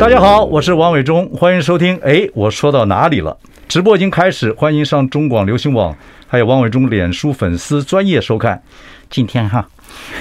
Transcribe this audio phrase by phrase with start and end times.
[0.00, 1.94] 大家好，我是王伟忠，欢迎收听。
[2.02, 3.36] 哎，我说到哪里了？
[3.68, 5.94] 直播已经开始，欢迎上中广流行网，
[6.26, 8.62] 还有王伟忠脸书粉丝专业收看。
[9.10, 9.68] 今天哈，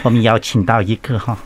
[0.03, 1.37] 我们邀请到一个哈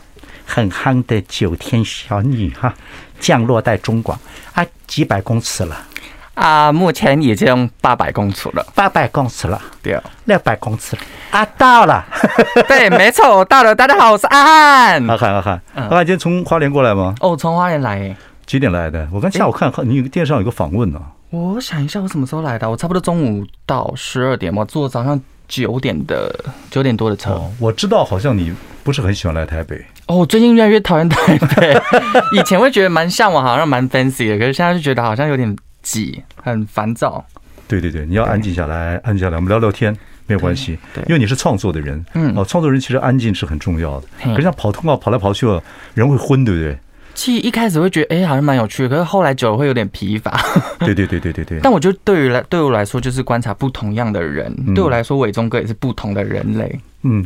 [0.44, 2.74] 很憨的九天小女哈，
[3.20, 4.18] 降落在中广
[4.52, 5.86] 啊，几百公尺了。
[6.34, 12.04] 啊，目前已经八百公尺了，八百公尺了，对，六百公尺了啊，到了，
[12.66, 13.74] 对，没错，我到了。
[13.74, 17.14] 大家好，我是阿汉，阿汉，阿汉，阿汉，今天从花莲过来吗？
[17.20, 18.14] 哦，从花莲来，
[18.46, 19.08] 几点来的？
[19.12, 21.00] 我刚下午看，看你电视上有个访问呢。
[21.30, 22.68] 我想一下，我什么时候来的？
[22.68, 26.34] 我差不多中午到十二点嘛，坐早上九点的
[26.68, 27.40] 九点多的车。
[27.60, 29.80] 我知道，好像你不是很喜欢来台北。
[30.06, 31.80] 哦，最近越来越讨厌台北，
[32.36, 35.56] 以前会觉得蛮向往，好像蛮 fancy 的，可是现在就觉得好像有点。
[35.84, 37.24] 挤，很烦躁。
[37.68, 40.76] 对对对，你要安静下来，安静下来，我们聊聊天没有关系。
[40.92, 44.06] 对，因为你是创作的人，嗯，哦，创作人其实安静是很重要的。
[44.24, 45.46] 可是像跑通告跑来跑去，
[45.94, 46.76] 人会昏，对不对？
[47.14, 50.36] 其实一开始会觉得，哎，好像蛮有趣的，可是后来久了会有点疲乏。
[50.80, 51.60] 对对对对对对。
[51.62, 54.52] 但我觉得对于来对我来说，就是观察不同样的人。
[54.74, 56.80] 对我来说，伟忠哥也是不同的人类。
[57.02, 57.24] 嗯，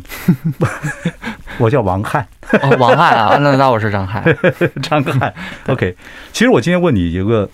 [1.57, 2.25] 我叫王翰。
[2.61, 4.23] 哦，王翰啊，那那我是张翰。
[4.83, 5.33] 张翰。
[5.67, 5.95] OK，
[6.31, 7.49] 其实我今天问你有个。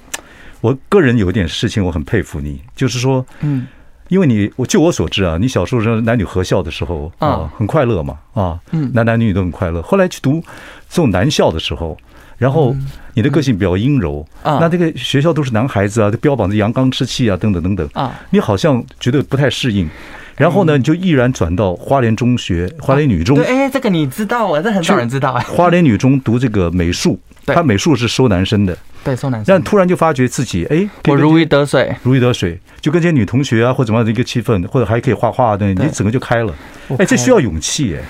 [0.66, 3.68] 我个人有一点事情，我很佩服你，就是说，嗯，
[4.08, 9.80] 因为你，我就我所知啊，你小时候是男女合校的时候啊，很快乐嘛，啊，嗯，男男女女都很快乐。
[9.84, 10.44] 后来去读
[10.90, 11.96] 这种男校的时候，
[12.40, 12.76] 然后
[13.14, 17.88] 你的个性比较阴柔啊，那这个学校都是男孩子啊，都标榜着阳刚之气啊，等等等等。
[17.94, 19.88] 啊，你好像觉得不太适应，
[20.36, 23.36] 然后呢，你就毅然转到花莲中学、花莲女中。
[23.36, 24.60] 对，哎，这个你知道啊？
[24.64, 25.40] 这很少人知道啊。
[25.42, 28.76] 花莲女中读这个美术，他美术是收男生的。
[29.06, 29.46] 对，送男生。
[29.48, 36.52] 但突然就发觉自己，哎，我如鱼得水，如鱼得水，就跟这些女同学啊，或者怎么样的一个气氛，或者还可以画画的，你整个就开了。
[36.98, 38.02] 哎，这需要勇气哎。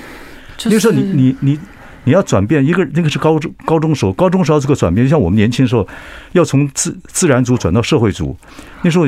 [0.63, 1.59] 那个时候你你你
[2.05, 5.85] 你要转变，一个那个是高中高中时候，高中时候这个转变，就像我们年轻的时候
[6.31, 8.33] 要从自自然组转到社会组，
[8.81, 9.05] 那时候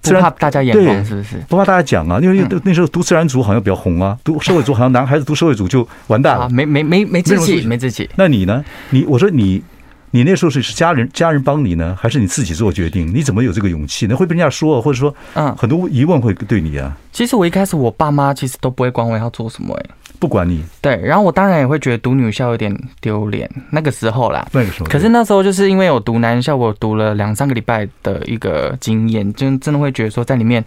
[0.00, 1.36] 自然不怕大家眼光是不是？
[1.48, 8.10] 不怕大家讲啊，因为那时候读自然组好像比较红啊，读社会组好像男孩子读社会组就完蛋了，没没没没志气，没志气。
[8.16, 8.64] 那你呢？
[8.90, 9.62] 你我说你。
[10.10, 13.12] 你那时候是是家人家人帮你呢，还是你自己做决定？
[13.14, 14.16] 你怎么有这个勇气呢？
[14.16, 16.96] 会被人家说，或者说，嗯，很多疑问会对你啊。
[17.12, 20.64] 其实我一开始我爸妈其实都不会管我要做什么，哎，不管你。
[20.80, 24.46] 对，然后我当然也会觉得读女校有点丢脸，那个时候啦。
[24.52, 24.86] 那个时候。
[24.86, 30.64] 可是那时候就是因为我读男校，我读了两三个礼拜的一个经验，就真的会觉得说在里面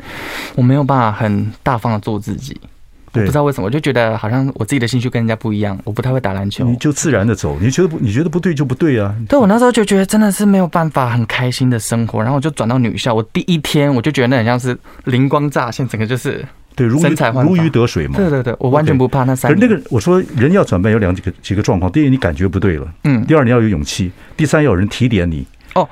[0.56, 2.60] 我没有办法很大方的做自己。
[3.14, 6.64] 我不知道为什么，我就觉得好像我自己的兴趣跟人家不一样，我不太会打篮球。
[6.66, 8.00] 你就自然的走，你觉得不？
[8.00, 9.14] 你觉得不对就不对啊。
[9.28, 13.14] 对，我那时候就觉得真的是没有办法很开心的生活，然后我就转到女校。
[13.14, 16.46] 我第一天我就觉得那很像是灵光乍现，整个就是
[16.76, 18.16] 对，如鱼如鱼得水嘛。
[18.16, 19.54] 对对对，我完全不怕那三。
[19.54, 25.46] 可是那个我说人要转变有两几个几个状况，第一你感觉不对了，嗯，第二你要有勇气，第三要有人提点你。
[25.76, 25.88] 哦。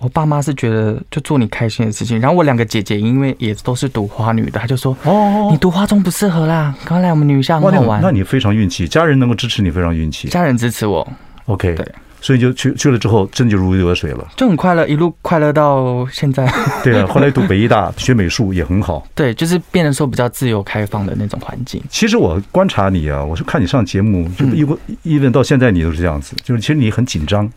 [0.00, 11.06] 我爸妈是觉得就做你开心的事情，然后我两个姐姐因为也都是读花女的，她就说：“哦，你读花中不适合啦，赶快来我们女校很好玩。”那你非常运气，家人能够支持你非常运气，家人支持我。
[11.46, 11.86] OK，对，
[12.20, 16.50] 所以就去去了之后，真的就如鱼得水了，就很快乐，一路快乐到现在。
[16.82, 19.06] 对啊， 后来读北医大学美术也很好。
[19.14, 21.82] 对，就是变得说比较自由开放的那种环境。
[21.90, 27.50] 其实我观察你啊，我是看你上节目，就一问一问到现在你都是这样子，就是其实你很紧张，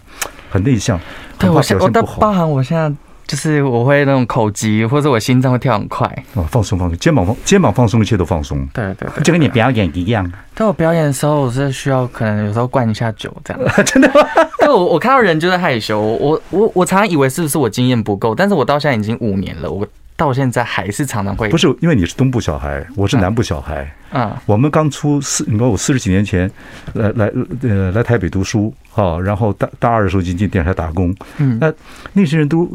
[0.54, 1.00] 很内向，
[1.40, 2.92] 对我现我的包含我现在。
[3.26, 6.06] 就是我会那种口急，或者我心脏会跳很快。
[6.34, 8.68] 哦，放松放松，肩膀放肩膀放松，一切都放松。
[8.74, 10.30] 对对对，就跟你表演一样。
[10.54, 13.64] 但我表演的时候，我是需要可能有时候灌一下酒这样。
[13.86, 14.28] 真的吗？
[14.60, 16.02] 对，我我看到人就在害羞。
[16.02, 21.50] 我我我常常以为是不是我经验不够，但是我到现在已经五年了，我到现在还是常常会。
[21.50, 23.92] 不是因为你是东部小孩，我是南部小孩。
[24.12, 26.50] 嗯，我们刚出四，你看我四十几年前
[26.94, 27.32] 来来
[27.62, 31.16] 呃来台北读书啊，然后大大二的时候进进电视台打工。
[31.38, 31.74] 嗯，那
[32.14, 32.70] 那些人都。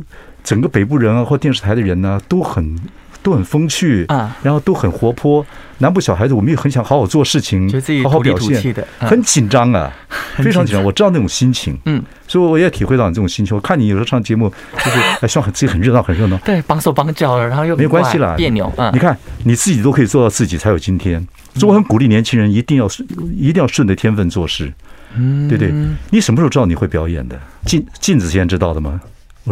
[0.45, 2.75] 整个北部人啊，或电视台的人呢，都很
[3.23, 5.45] 都很风趣啊，然后都很活泼。
[5.81, 7.71] 南部小孩子，我们也很想好好做事情，
[8.03, 9.93] 好好表现，很紧张啊，
[10.37, 10.83] 非常紧张。
[10.83, 13.57] 我知道那种心情，嗯，所以我也体会到你这种心情。
[13.57, 14.99] 我看你有时候上节目，就是
[15.29, 18.73] 希望自己很热闹，很热闹，对，绑手绑脚的，然后又没关系啦，别扭。
[18.93, 21.25] 你看你自己都可以做到自己，才有今天。
[21.55, 23.07] 所以我很鼓励年轻人一定要顺，
[23.37, 24.73] 一定要顺着天分做事，
[25.15, 25.73] 嗯，对对。
[26.11, 27.39] 你什么时候知道你会表演的？
[27.65, 29.01] 镜镜子先知道的吗？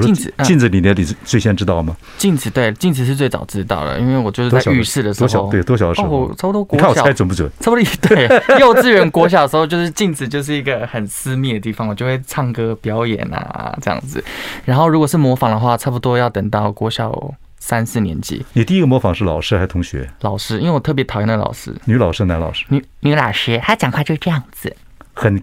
[0.03, 1.97] 镜子，镜子里面你最先知道吗？
[2.19, 7.51] 镜子对，镜子是最早知道的，因为我就是在浴室的时候，多小对多小的时候，哦，差不多国小，你看我猜准不准？
[7.61, 8.27] 差不多对，
[8.61, 14.23] 幼稚园国小的时候，就是镜子就是一个很私密的地方，我就会唱歌表演啊这样子。
[14.65, 18.45] 然后如果是模仿的话，差不多要等到国小三四年级。
[18.53, 20.09] 你第一个模仿是老师还是同学？
[20.21, 21.75] 老师，因为我特别讨厌那老师。
[21.85, 22.65] 女老师、男老师？
[22.69, 24.75] 女女老师，她讲话就是这样子，
[25.15, 25.43] 很。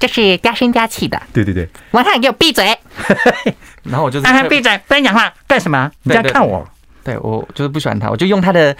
[0.00, 1.68] 这是嗲声嗲气的，对对对。
[1.90, 2.76] 晚上给我闭嘴，
[3.84, 5.88] 然后我就让他闭嘴，不然讲话干什么？
[6.02, 6.66] 你在看我？
[7.04, 8.74] 对，我就是不喜欢他，我就用他的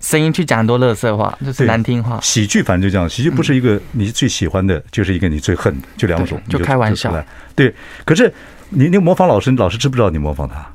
[0.00, 2.20] 声音去讲很多乐色话，就是难听话。
[2.20, 7.10] 喜剧反正就这样，喜剧不是一个你最喜欢的，就是一个你最恨的，就两种，就开玩笑。
[7.54, 7.74] 对，
[8.04, 8.32] 可是
[8.68, 10.66] 你你模仿老师，老师知不知道你模仿他？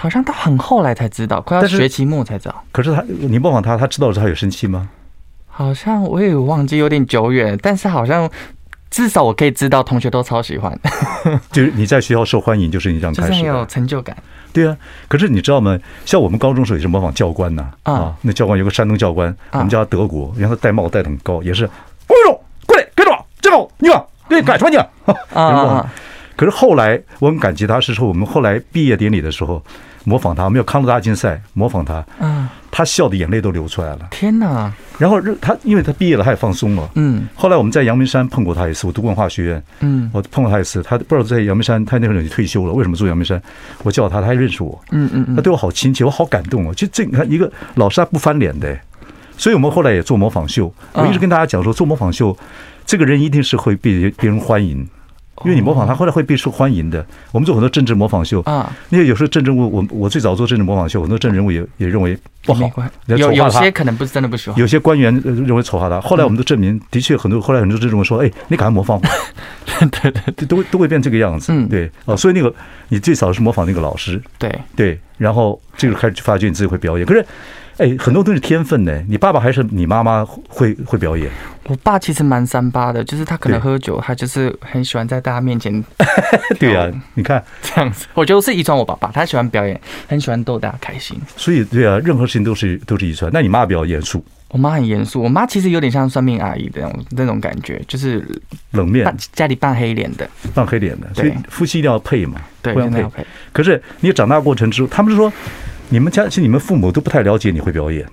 [0.00, 2.64] 好像到很后来才知道，快要学期末才知道。
[2.70, 4.88] 可是他，你模仿他，他知道的时候他有生气吗？
[5.46, 8.30] 好像我也忘记，有点久远，但是好像。
[8.90, 10.78] 至少我可以知道，同学都超喜欢，
[11.52, 14.16] 就是你在学校受欢迎，就是你这样开始，有成就感。
[14.52, 14.76] 对啊，
[15.08, 15.78] 可是你知道吗？
[16.04, 24.76] 像我们高中时候也是模仿教官呐，啊，那教官有个山东教官，我们叫他德国，然后他戴帽戴得很高，也是，哎呦，过来，跟着我，这个你啊，对，干什么你
[25.34, 25.92] 啊？
[26.34, 29.62] 可是后来我很感激他，是说我们后来毕业典礼的时候。
[30.08, 34.08] 模仿他，我们有康乐大竞赛，模仿他，嗯，他笑的眼泪都流出来了。
[34.10, 34.72] 天哪！
[34.98, 37.28] 然后他，因为他毕业了，他也放松了，嗯。
[37.34, 40.82] 后来我们在阳明山碰过他一次，我读文化学院，嗯，我碰过他一次。
[40.82, 43.40] 他不知道在阳明山，他那时候已经退休了，为什么住阳明山？
[43.82, 46.72] 我叫他，他还认识我，嗯嗯，他对我好亲切，我好感动哦。
[46.74, 48.74] 就这，你看一个老师他不翻脸的，
[49.36, 50.72] 所以我们后来也做模仿秀。
[50.94, 52.34] 我一直跟大家讲说，做模仿秀，
[52.86, 54.88] 这个人一定是会被别人欢迎。
[55.44, 57.04] 因为你模仿他，后来会被受欢迎的。
[57.32, 62.70] 我们做很多政治模仿秀啊，那些有时候政治人物，我我最早做政治模仿秀，很多政治人物也也认为不好，
[63.06, 66.00] 有有些可能不是真的不喜欢，有些官员认为丑化他。
[66.00, 69.00] 后来我们都证明，的确很多后来很多政治人物说，哎，你赶快模仿，
[69.90, 71.52] 对对，都都会变这个样子。
[71.52, 71.90] 嗯，对。
[72.04, 72.52] 哦，所以那个
[72.88, 74.52] 你最早是模仿那个老师，对。
[74.74, 77.24] 对，然后这个开始发觉你自己会表演，可是。
[77.78, 79.02] 哎，很多都是天分呢。
[79.08, 81.30] 你爸爸还是你妈妈会会表演？
[81.64, 85.84] 我爸其实蛮三八的，就是他可能喝酒，他就是很喜欢在大家面前。
[86.58, 91.16] 对啊，你看这样子，我觉得是遗传我爸爸，他喜欢表演，很喜欢逗大家开心。
[91.36, 93.30] 所以，对啊，任何事情都是都是遗传。
[93.32, 94.24] 那你妈比较严肃？
[94.48, 98.26] 我妈很严肃，我妈其实有点像算命阿姨的那种那种感觉，就是
[98.72, 101.06] 冷面，家里扮黑脸的，扮黑脸的。
[101.14, 103.24] 所以夫妻一定要配嘛，对，一定要配。
[103.52, 105.32] 可是你长大过程之后，他们是说。
[105.90, 108.06] 你们家其实你们父母都不太了解你会表演，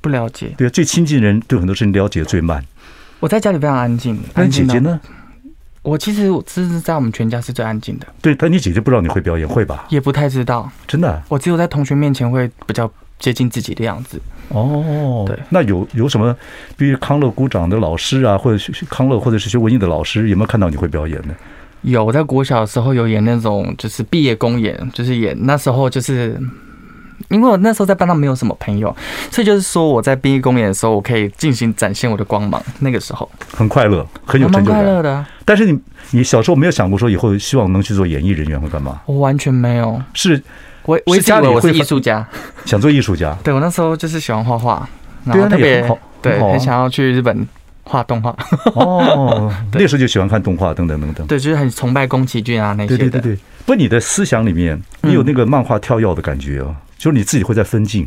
[0.00, 0.54] 不了解。
[0.56, 2.64] 对，最亲近的人对很多事情了解最慢。
[3.18, 5.00] 我在家里非常安静，那姐姐呢？
[5.82, 8.06] 我其实我是在我们全家是最安静的。
[8.22, 9.86] 对，但你姐姐不知道你会表演，会吧？
[9.88, 11.20] 也不太知道，真的。
[11.28, 12.88] 我只有在同学面前会比较
[13.18, 14.20] 接近自己的样子。
[14.50, 15.36] 哦，对。
[15.48, 16.36] 那有有什么，
[16.76, 21.34] 比如康乐鼓掌的老师啊，或者是康乐，或者是学文艺的老师，有没有看到你会表演呢？
[21.82, 26.38] 有，我在国小的时候有演那种就是毕业公演，就是演那时候就是。
[27.30, 28.94] 因为我那时候在班上没有什么朋友，
[29.30, 32.62] 所以就是说我在毕业公演的时候，我可以进行展现我的光芒。
[32.80, 34.82] 那个时候很快乐，很有成就感。
[34.82, 35.24] 快乐的。
[35.44, 35.78] 但是你
[36.12, 39.00] 你小时候没有想过说以后希望能去做演艺人员或干嘛？
[39.06, 40.00] 我完全没有。
[40.14, 40.42] 是，
[40.84, 42.26] 我我以为我是艺术家，
[42.64, 43.36] 想做艺术家。
[43.44, 44.88] 对，我那时候就是喜欢画画，
[45.24, 45.86] 然后特别
[46.22, 47.46] 对，很想要去日本
[47.82, 48.34] 画动画。
[48.74, 51.26] 哦， 那时候就喜欢看动画等等等等。
[51.26, 52.88] 对，就是很崇拜宫崎骏啊那些。
[52.88, 53.38] 对对对对。
[53.66, 56.74] 不，你的思想里面你有那个漫画跳跃的感觉哦。
[56.98, 58.06] 就是你自己会在分镜，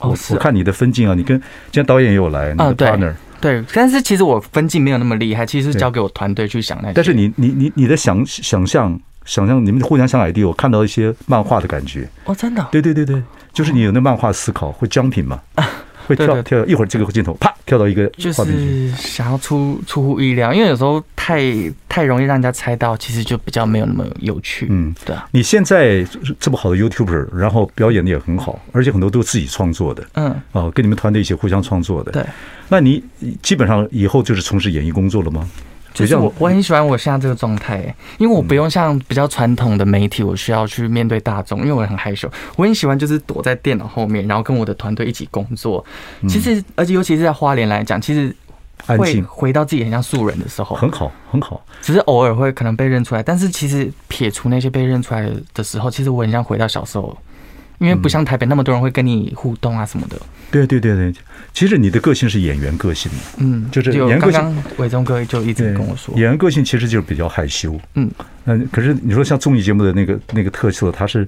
[0.00, 6.94] 我我看你的分镜啊，你跟今天导演也有来，你的 partner，对，但是其实我分镜没有那么厉害，其实是交给我团队去想那些。
[6.94, 12.08] 但是你你你你的想想象想象，你们互相想 idea，我看到一些漫画的感觉。
[12.24, 12.68] 哦，真的？
[12.72, 13.22] 对对对对，
[13.52, 15.40] 就是你有那漫画思考，会 jumping 嘛。
[16.06, 21.40] 会跳跳一会儿，这个镜头啪跳到一个，就是想要出出乎意料，因为有时候太
[21.88, 24.66] 太容易让人家猜到，其实就比较没有那么有趣。
[24.70, 25.28] 嗯，对啊。
[25.32, 26.04] 你现在
[26.38, 30.04] 这么好的 YouTuber，然后表演的也很好，而且很多都是自己创作的。
[30.14, 32.12] 嗯，哦，跟你们团队一起互相创作的。
[32.12, 32.24] 对，
[32.68, 33.02] 那你
[33.42, 35.48] 基本上以后就是从事演艺工作了吗？
[35.92, 42.30] 就是我我很喜欢我现在这个状态，因为我不用像比较传统的媒体，我需要去面对大众，因为我很害羞。
[42.56, 45.84] 我很喜欢就是躲在电脑后面，然后跟我的团队一起工作。
[46.28, 48.34] 其实，而且尤其是在花莲来讲，其实
[48.86, 51.60] 会回到自己很像素人的时候，很好很好。
[51.80, 57.16] 只是偶尔会可能被认出来，但是其实撇除那些被认出来的时候，其实我很像回到小时候。
[57.82, 60.16] 因为不像台北那么多人会跟你互动啊什么的。
[60.52, 61.12] 对对对对，
[61.52, 63.10] 其实你的个性是演员个性。
[63.38, 64.64] 嗯，就是演员个性。
[64.76, 67.78] 伟忠哥就一直跟我说，演员个性其实就是比较害羞。
[67.94, 68.10] 嗯，
[68.70, 71.26] 可是你说像综艺节目的那个那个特色，他是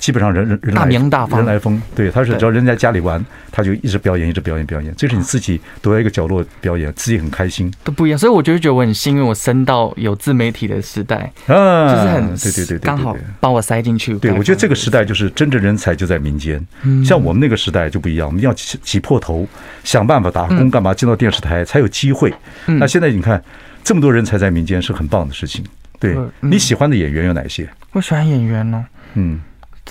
[0.00, 1.80] 基本上人人大名大方，人来疯。
[1.94, 4.92] 对，他是只要人在家里玩，他就一直表演，一直表演，表演。
[4.96, 7.70] 这是你自己躲在一个角落表演，自己很开心。
[7.84, 14.14] 都不一样，所以我就觉得我很幸运，我生到有自媒体的时代，啊，就是很对对对，刚好把我塞进去。
[14.14, 16.66] 对，我觉得这个时代就是真正人才就在民间。
[17.04, 19.46] 像我们那个时代就不一样，我们要挤挤破头
[19.84, 22.32] 想办法打工干嘛，进到电视台才有机会。
[22.64, 23.42] 那现在你看
[23.84, 25.62] 这么多人才在民间是很棒的事情。
[25.98, 27.68] 对，你喜欢的演员有哪些？
[27.92, 28.86] 我喜欢演员呢。
[29.12, 29.38] 嗯。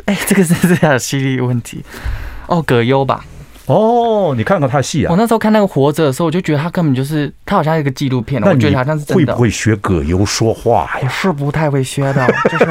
[0.06, 1.84] 哎，这个是 这样的犀利问题
[2.48, 3.24] 哦，葛优吧？
[3.68, 5.12] 哦，你看过他的戏啊？
[5.12, 8.42] 我那时候看那个《活着》的时候，我就觉得他根本就是他，好像一个纪录片。
[8.42, 9.26] 我觉得好像是真的。
[9.26, 11.02] 会不会学葛优说话呀？
[11.04, 12.66] 我是不太会学的，就是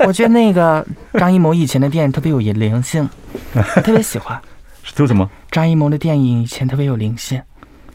[0.00, 3.08] 我觉得那个张艺谋以前的电影特别有灵性，
[3.54, 4.38] 我特别喜欢。
[4.82, 5.28] 说什么？
[5.50, 7.40] 张艺谋的电影以前特别有灵性。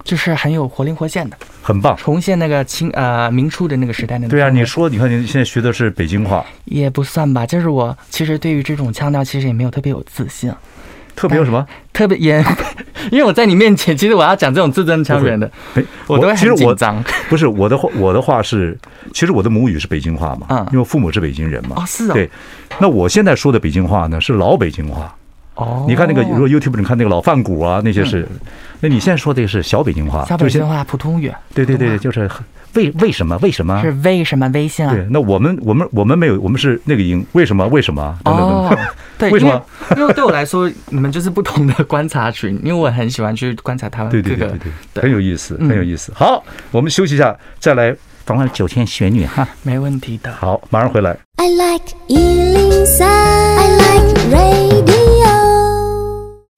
[0.03, 4.27] 就是很有活灵活现的，很棒，重现那个清呃明初的那个时代的。
[4.27, 7.45] 对啊，你说，你看你现在学的是北京话，也不算吧。
[7.45, 10.51] 就是我其实对于这种腔调，其实也没有特别有自信。
[11.15, 11.63] 特别有什么？
[11.93, 12.43] 特别也，
[13.11, 15.49] 因为我在你面前，其实我要讲这种字正腔圆的，
[16.07, 17.03] 我都会很紧张。
[17.29, 18.75] 不是我的话，我的话是，
[19.13, 21.75] 其实我的母语是北京话嘛，嗯，因为父母是北京人嘛。
[21.77, 22.13] 哦，是哦。
[22.13, 22.27] 对，
[22.79, 25.15] 那我现在说的北京话呢，是老北京话。
[25.55, 28.27] 哦，你看那个，如果 YouTube 你看那个老饭骨啊，那些是。
[28.79, 31.31] 那你现在说的是小北京话，小北京话普通语。
[31.53, 32.29] 对对对，就是
[32.73, 33.81] 为为什么为什么？
[33.81, 34.93] 是为什么微信啊？
[34.93, 38.17] 对，那我们我们我们没有，我们是那个音，为什么为什么？
[38.25, 38.77] 等等等。
[39.17, 39.63] 对，为什么？
[39.95, 44.11] 因为对我来说，你们就是不同的观察群，因为我很喜欢去观察他们。
[44.11, 44.49] 对对对
[44.93, 46.11] 对，很有意思，很有意思。
[46.13, 47.95] 好，我们休息一下，再来
[48.25, 49.47] 访问九天玄女哈。
[49.61, 50.33] 没问题的。
[50.33, 51.15] 好，马上回来。
[51.37, 54.92] I like 103, I like radio.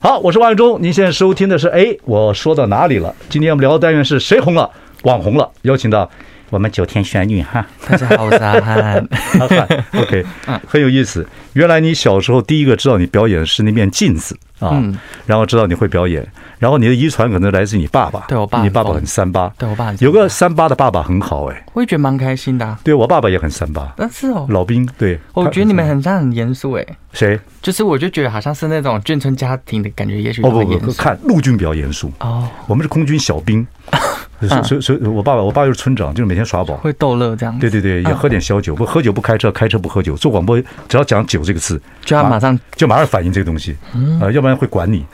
[0.05, 0.79] 好，我是王伟忠。
[0.83, 3.12] 您现在收听的是哎，我说到哪里了？
[3.27, 4.69] 今天我们聊的单元是谁红了？
[5.01, 6.07] 网红了，邀请到
[6.51, 7.65] 我们九天玄女哈。
[7.89, 9.07] 大家好，我是阿汉。
[9.39, 10.24] 阿汉，OK，
[10.67, 11.27] 很有意思。
[11.53, 14.38] 原来你小时候第一个知道你表演的是那面镜子。
[14.59, 14.81] 啊，
[15.25, 16.25] 然后知道你会表演，
[16.59, 18.21] 然后你的遗传可能来自你爸爸。
[18.27, 19.51] 对我爸，你爸爸很三八。
[19.57, 22.77] 对我爸有个三八的爸爸很好哎，我也觉得蛮开心的。
[22.83, 23.93] 对我爸爸也很三八。
[23.97, 24.88] 那，是哦，老兵。
[24.97, 26.85] 对，我觉得你们很像很严肃哎。
[27.12, 27.39] 谁？
[27.62, 33.65] 就是我就觉得好像是那种眷村家庭的感觉，也许哦不不，看陆军比较严肃哦，我们是空军小兵。
[34.47, 37.57] 所以所以所以，我爸爸我爸又是村长，就是每天耍宝，会逗乐这样。
[37.59, 40.15] 对对对，也喝点小酒，不喝酒不开车，开车不喝酒。
[40.15, 43.75] 做广播只要讲酒这个字，就要马上就马上反应这个东西，
[44.21, 45.05] 啊，要不然会管你。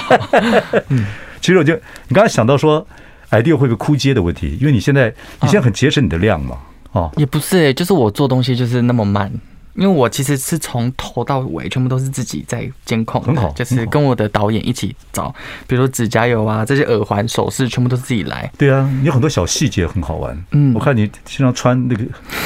[1.40, 1.74] 其实我就
[2.08, 2.86] 你刚才想到说
[3.30, 6.56] ，idea 会不会枯竭的问题，因为你现在你现在很节省你的量嘛，
[6.92, 9.30] 哦，也不是，就是我做东西就是那么慢。
[9.76, 15.34] 因为我其实是从头到尾全部都是自己在监控，很好，就是跟我的导演一起找，
[15.66, 18.50] 比如说指甲油啊，这些耳环、首饰全部都是自己来。
[18.56, 20.44] 对啊，你有很多小细节很好玩。
[20.52, 22.04] 嗯，我看你经常穿那个，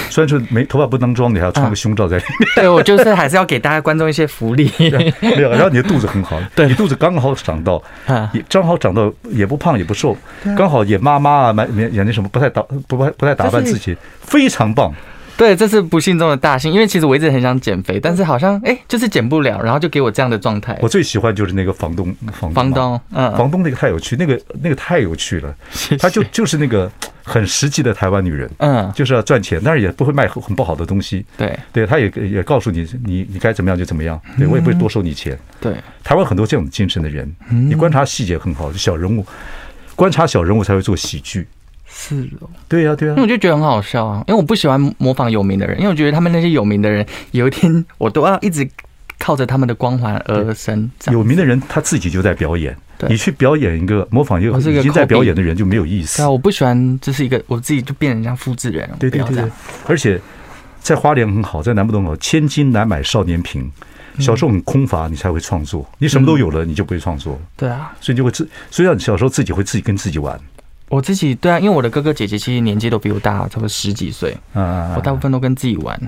[0.09, 2.51] 虽然说没头发不当妆，你还要穿个胸罩在里面。
[2.57, 4.71] 对，我就是还是要给大家观众一些福利。
[5.21, 7.83] 没有，然后你的肚子很好， 对，你肚子刚好长到，
[8.33, 10.17] 也刚好长到也不胖也不瘦，
[10.57, 14.93] 刚好演妈妈啊，演演那什么不太打不不不太打扮自己，非常棒。
[15.41, 20.79] 对，这是不幸中的大幸，因为其实我一直很想减肥，但是好像哎，就是减不了，然后就给我这样的状态。
[20.83, 25.57] 我最喜欢就是那个房东，房东，房东，嗯，房东那个太有趣，那个那个太有趣了，
[25.99, 26.93] 他就就是那个
[27.25, 39.25] 很实际的台湾女人，嗯，就是要赚钱，但是也不会卖很不好的东西，对，对，他也也告诉你，你你该怎么样就怎么样，对我也不会多收你钱，对，台湾很多这种精神的人，你观察细节很好，就小人物，
[39.97, 41.49] 观察小人物才会做喜剧。
[42.03, 48.67] 是哦，对呀，对呀，因为我就觉得很好笑啊，因为我不喜欢模仿有名的人，因为我觉得他们那些有名的人，有一天我都要一直
[49.19, 50.91] 靠着他们的光环而生。
[51.11, 52.75] 有名的人他自己就在表演，
[53.09, 56.19] 你去表演一个模仿一个已经在表演的人就没有意思。
[56.19, 58.89] 对啊，我不喜欢这是一个我自己就变成像复制人。
[58.99, 59.51] 对对对对，
[59.87, 60.19] 而且
[60.81, 63.71] 在花莲很好，在南部都很好，千金难买少年贫。
[64.19, 65.89] 小时候很空乏，你才会创作。
[65.99, 67.41] 你什么都有了，你就不会创作。
[67.57, 70.39] 对啊，所以就会自，所以让你小时候自己会自己跟自己玩。
[70.91, 74.37] 我自己对啊，因为我的哥哥姐姐其实年纪都比我大，差不多十几岁。
[74.55, 75.99] 嗯，我大部分都跟自己玩。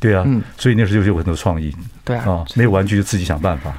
[0.00, 1.74] 对啊，嗯，所以那时候就有很多创意。
[2.04, 3.74] 对啊，没有玩具就自己想办法。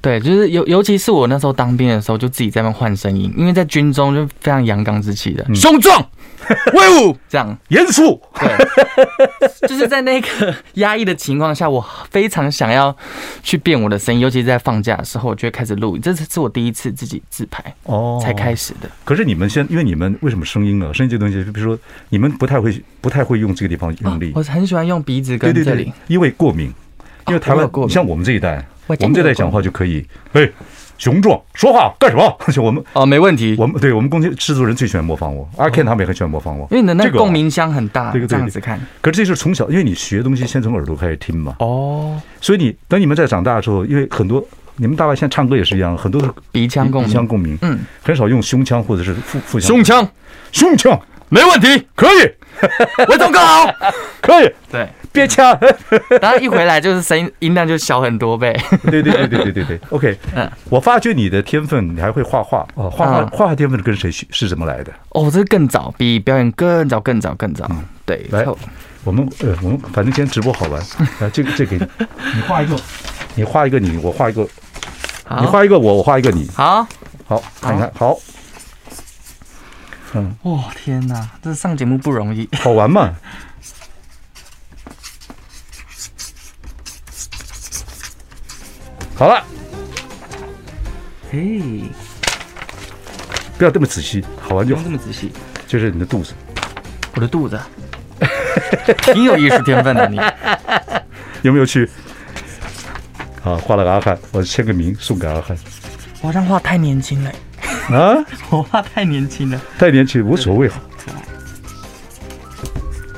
[0.00, 6.02] 对，就是尤尤其是我那时候当兵的时候，就自己在那换声音，因为在军中就非常阳刚之气的，雄壮、
[6.74, 8.20] 威武，这样严肃。
[8.34, 8.48] 对，
[9.68, 12.94] 就是在那个压抑的情况下，我非常想要
[13.42, 16.02] 去变我的声音，尤其是在放假的时候，我就会开始录音。
[16.02, 18.90] 这是是我第一次自己自拍哦，才开始的。
[19.04, 20.92] 可是你们先因为你们为什么声音呢？
[20.92, 24.32] 声音这个东西，就比如说你们不太会不太会用这个地方用力。
[24.34, 26.72] 我很喜欢用鼻子跟这里，因为过敏。
[27.28, 28.64] 因为台湾像我们这一代。
[28.88, 30.46] 我们这代讲话就可以，哎，
[31.02, 32.32] 雄壮，说话干什么？
[32.46, 33.56] 而且我们哦，没问题。
[33.58, 38.12] 我们对我们公司制作人最喜欢模仿我，阿 Ken 他们也很喜欢模仿我，因为你的那个共鸣箱很大。
[38.12, 41.56] 这个这样子看，可是这是从小，因为你学东西先从耳朵开始听嘛。
[41.58, 44.40] 哦，所以你等你们在长大的时候，因为很多
[44.76, 49.66] 你们大概现在唱歌也是一样，很多是鼻腔共鸣，鼻腔共鸣，嗯，很少用胸腔或者是腹腹腔。
[49.66, 50.08] 胸腔，
[50.52, 50.96] 胸腔。
[51.28, 52.30] 没问题，可以，
[53.08, 53.66] 伟忠哥好，
[54.20, 55.46] 可以，对， 别抢，
[56.22, 58.58] 然后一回来就是声音音量就小很多倍，
[58.90, 64.92] 对对对对对对对，OK，嗯，我发觉你的天分，你还会画画哦，画画画画天分是跟谁学是怎么来的？
[65.10, 67.70] 哦，这更早，比表演更早更早更早，
[68.06, 68.46] 对，来，
[69.04, 70.82] 我们呃我们反正今天直播好玩，
[71.20, 71.86] 来这个这给你，
[72.34, 72.76] 你画一个，
[73.34, 74.48] 你画一个你，我画一个，
[75.40, 76.86] 你画一个我，我画一个你，好，
[77.26, 78.16] 好，看一看，好。
[80.14, 83.14] 嗯，哇、哦，天哪，这上节目不容易，好玩嘛？
[89.14, 89.44] 好了，
[91.30, 91.60] 嘿，
[93.56, 94.82] 不要这么仔细，好玩就好。
[94.82, 95.32] 不用这么仔细，
[95.66, 96.32] 就是你的肚子，
[97.14, 97.60] 我的肚子，
[99.12, 100.20] 挺有艺术天分的你，
[101.42, 101.88] 有没有去？
[103.42, 105.56] 好，画了个阿汉，我签个名送给阿汉。
[106.20, 107.32] 我好像画太年轻了。
[107.90, 108.16] 啊！
[108.50, 110.70] 我画太年轻了，太年轻无所谓，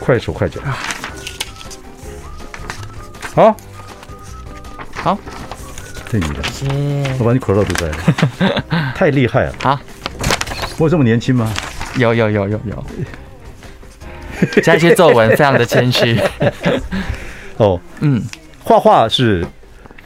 [0.01, 0.61] 快手快脚，
[3.35, 3.57] 好，
[4.95, 5.19] 好，
[6.21, 9.55] 这你的，我把你口罩都摘了， 太厉害了！
[9.61, 9.81] 好，
[10.79, 11.53] 我有这么年轻吗？
[11.97, 12.85] 有有有有有，
[14.63, 16.17] 加一些皱纹，非常的谦虚。
[17.59, 18.23] 哦，嗯，
[18.63, 19.45] 画画是。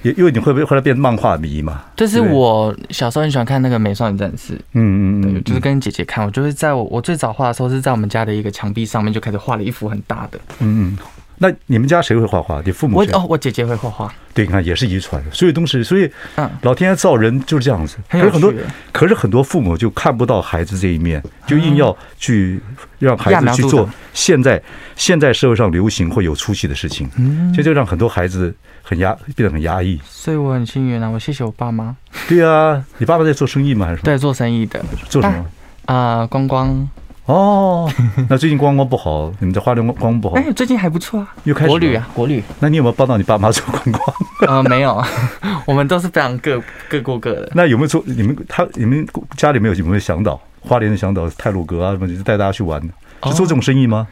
[0.03, 1.83] 因因为你会不会后来变漫画迷嘛？
[1.97, 6.25] 就是我小时候很喜欢看那个《美少女战士》，嗯嗯嗯，就是跟姐姐看。
[6.25, 10.39] 我就是在我我最早画的时候是在我们家的一个墙壁上面就开始画了一幅很大的。
[10.61, 10.99] 嗯嗯，
[11.39, 12.61] 那你们家谁会画画？
[12.65, 12.99] 你父母？
[12.99, 14.13] 我哦，我姐姐会画画。
[14.35, 17.97] 对，你看也是遗传的，所以东西，所以嗯，老天爷造人就是这样子。
[18.09, 18.53] 可是很多，
[18.93, 22.61] 可是很多父母就看不到孩子这一面，就硬要去
[22.99, 24.63] 让孩子去做现在
[24.95, 28.55] 现在社会上流行或有出息的事情，嗯，这就让很多孩子。
[28.81, 31.11] 很压，变得很压抑，所以我很幸运啊！
[31.11, 31.95] 我谢谢我爸妈。
[32.27, 33.85] 对啊，你爸爸在做生意吗？
[33.85, 34.83] 还是对，做生意的。
[35.11, 35.45] 做什么？
[35.85, 36.89] 啊，观光。
[37.29, 37.91] 哦，
[38.31, 40.37] 那最近观光不好，你们在花莲观光不好？
[40.37, 42.43] 哎，最近还不错啊，又开始国旅啊，国旅。
[42.59, 44.17] 那你有没有帮到你爸妈做观光？
[44.49, 45.03] 啊， 没有，
[45.67, 47.53] 我们都是非常各各过各的。
[47.55, 50.41] 那有没有做你们他你们家里面有有没有向导？
[50.61, 54.07] 花莲的向导泰鲁阁啊什么，就带大家去玩，是做这种生意吗？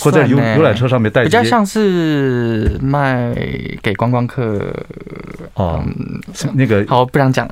[0.00, 3.34] 或在游游览车上面带，比较像是卖
[3.82, 4.74] 给观光客
[5.54, 5.84] 哦，
[6.54, 7.46] 那个好不想讲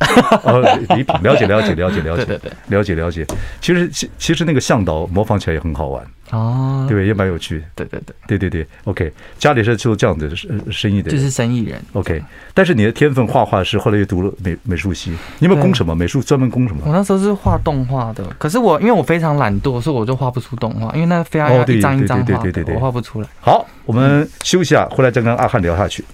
[0.45, 0.61] 哦，
[0.97, 3.27] 礼品了解了解了解了解， 对对对，了解了解。
[3.61, 7.63] 其实其其实那个向导模仿起来也很好玩哦，对，也蛮有趣。
[7.75, 10.31] 对对对对对对，OK，家里是做这样的
[10.71, 11.79] 生意的，就是生意人。
[11.93, 12.23] OK，
[12.55, 16.23] 但是你的天分画画是后来又读了美美术系，你有没有攻什么美术？
[16.23, 16.81] 专门攻什么？
[16.87, 22.22] 我那时候是画动画的，可是我因为我非常懒惰，所以我就画不出动画，因为那非要一张一张。
[22.25, 23.29] 对对对对，我画不出来。
[23.41, 26.05] 好，我们休息下，回来再跟阿汉聊下去。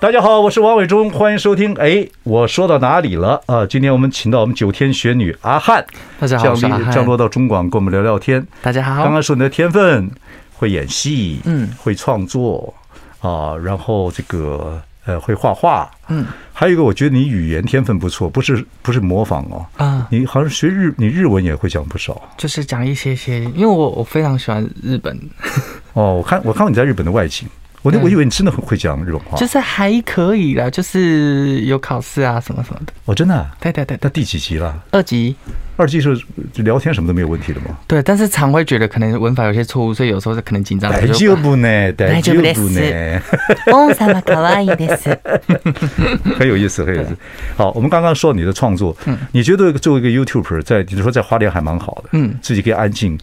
[0.00, 1.74] 大家好，我是王伟忠，欢迎收听。
[1.74, 3.66] 哎，我说到哪里了啊？
[3.66, 5.84] 今天我们请到我们九天玄女阿汉，
[6.20, 8.46] 大家好，降降落到中广，跟我们聊聊天。
[8.62, 10.08] 大家好，刚刚说你的天分，
[10.54, 12.72] 会演戏，嗯，会创作
[13.20, 14.80] 啊，然后这个。
[15.08, 25.18] 呃，会画画，嗯，还有一个，我觉得你语言天分不错，不是不是模仿哦，啊，你好像学日，你日文也会讲不少，就是讲一些些，因为我我非常喜欢日本，
[25.94, 27.48] 哦，我看我看到你在日本的外景。
[27.80, 32.92] 我我以为你真的很会讲日本话，就是还可以啦，就是有考试啊什么什么的。
[33.06, 33.50] 哦，真的？
[33.60, 33.96] 对对对。
[34.02, 34.78] 那第几级了？
[34.90, 35.34] 二级。
[35.78, 36.14] 二级是
[36.56, 37.78] 聊天什么都没有问题的吗？
[37.86, 40.90] 对，但是常会觉得可能文法有些错误，所以有时候是可能紧张。
[40.90, 41.92] 大丈夫呢？
[41.92, 43.22] 大丈夫呢？
[43.72, 45.16] 哦，什么可爱的事？
[46.36, 47.16] 很有意思，很有意思。
[47.56, 53.16] 好，我们刚刚说你的创作，嗯，你觉得作为一个 YouTuber，在你说在花莲还蛮好的，嗯，自己可以安静。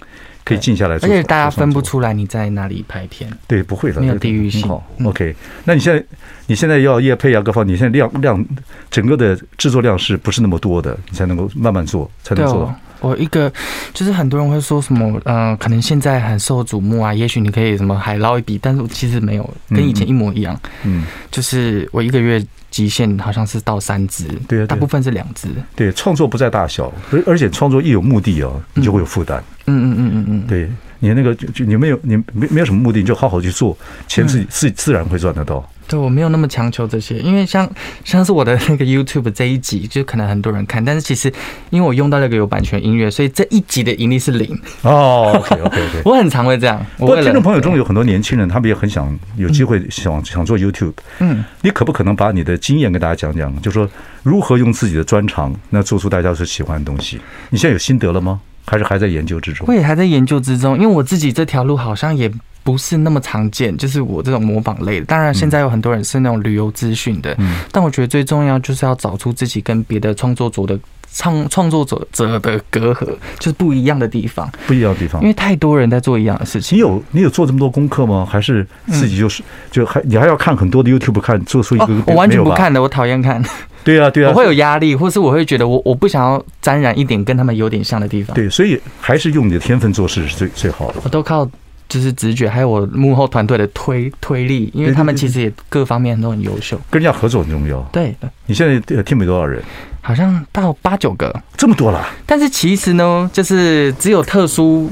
[0.45, 3.27] 可以静下来，而且大家分不出来你在哪里拍片。
[3.47, 4.67] 对，不会的，没有地域性。
[4.67, 5.35] 好，OK。
[5.63, 6.05] 那你现在，
[6.47, 8.45] 你现在要业配啊，各方，你现在量量
[8.91, 10.97] 整个的制作量是不是那么多的？
[11.09, 12.75] 你才能够慢慢做，才能做到。
[13.01, 13.51] 我一个
[13.93, 20.59] 就是很多人会说什么，嗯，可能现在很受瞩目啊，也许你可以什么还捞一笔，但是我其实没有，跟以前一模一样。
[20.83, 25.49] 嗯，就是我一个月极限好像是到三支，对，大部分是两支。
[25.75, 29.43] 对，创作不在大小，而而且创作一有目的哦，你就会有负担。
[29.67, 33.77] 嗯嗯嗯嗯嗯，对你那个就就你没有你没没有什么目的，你就好好去做，
[34.07, 35.67] 钱自己自自然会赚得到。
[35.87, 37.69] 对，我没有那么强求这些，因为像
[38.03, 41.31] 像是我的那个 YouTube 这一集，就可能很多人看，但是其实
[41.69, 44.59] 因为我用到那个有版权音乐，所以这一集的盈利是零。
[44.81, 46.83] 哦，OK OK OK， 我很常会这样。
[46.97, 50.95] 不过听众朋友中有很多年轻人，他们也很想有机会想想做 YouTube。
[51.19, 53.87] 嗯，你可不可能把你的经验跟大家讲讲，就说
[54.23, 57.21] 如何用自己的专长，那做出大家所喜欢的东西？
[57.51, 58.41] 你现在有心得了吗？
[58.65, 59.67] 还是还在研究之中？
[59.67, 62.31] 我也还在研究之中，因为我自己这条路好像也。
[62.65, 65.05] 不是那么常见，就是我这种模仿类的。
[65.05, 70.79] 当然，现在有很多人是那种旅游资讯的，嗯，但我觉得最重要就是要找出自己跟别的创作者的
[71.13, 73.05] 创创作者者的隔阂，
[73.37, 75.21] 就是不一样的地方，不一样的地方。
[75.21, 76.75] 因为太多人在做一样的事情。
[76.75, 78.27] 你有你有做这么多功课吗？
[78.27, 81.93] 还是自己就是就还你还要看很多的 YouTube 看做出一个？
[82.07, 83.39] 我完全不看的，我讨厌看。
[83.83, 88.33] 对啊，对啊，我会有压力，或是我会觉得我我不想要沾染一点跟他们有点像的地方。
[88.33, 90.95] 对，所以还是用你的天分做事是最最好的。
[91.03, 91.47] 我都靠。
[91.87, 96.79] 就是直觉，还有我幕后团队的推推力，因为他们其实也各方面都很优秀。
[96.89, 97.79] 跟人家合作很重要。
[97.91, 99.61] 对，你现在 team 有多少人？
[100.01, 102.07] 好像到八九个，这么多了。
[102.27, 104.87] 但是其实呢，就是只有特殊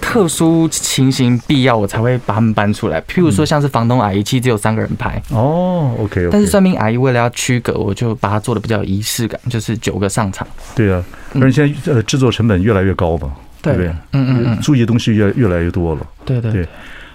[0.00, 2.98] 特殊情形必要，我才会把他们搬出来。
[3.02, 5.20] 譬如说，像是房东阿姨，其实只有三个人拍。
[5.28, 6.30] 哦，OK。
[6.32, 10.48] 但是算命阿姨为了要区隔，我就把它做的比较有仪式感，就是九个上场。
[10.74, 11.04] 对啊，
[11.34, 13.34] 而且现在呃制作成本越来越高嘛。
[13.64, 13.88] 对不对？
[14.12, 16.06] 嗯嗯嗯，注意的东西越越来越多了。
[16.24, 16.68] 对对对，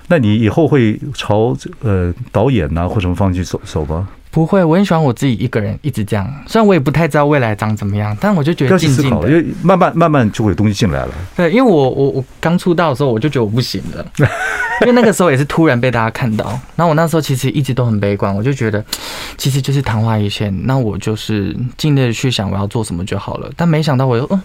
[0.07, 4.07] 那你以后会朝呃导演呐或什么方向去走走吗？
[4.31, 6.31] 不会，我很喜欢我自己一个人一直这样。
[6.45, 11.12] 虽然我也不太知道未来长怎么样，但我就觉得静静的，因为慢慢慢慢就会有东西进来了。
[11.35, 14.05] 对，因为我我我刚出道的时候我就觉得我不行了，
[14.81, 16.45] 因为那个时候也是突然被大家看到。
[16.75, 18.85] 然后我那时候其实一直都很悲观，我就觉得
[19.35, 23.49] 其实就是昙花一现，那我就是尽力的去想我要做什么就好了。
[23.57, 24.39] 但没想到我又嗯，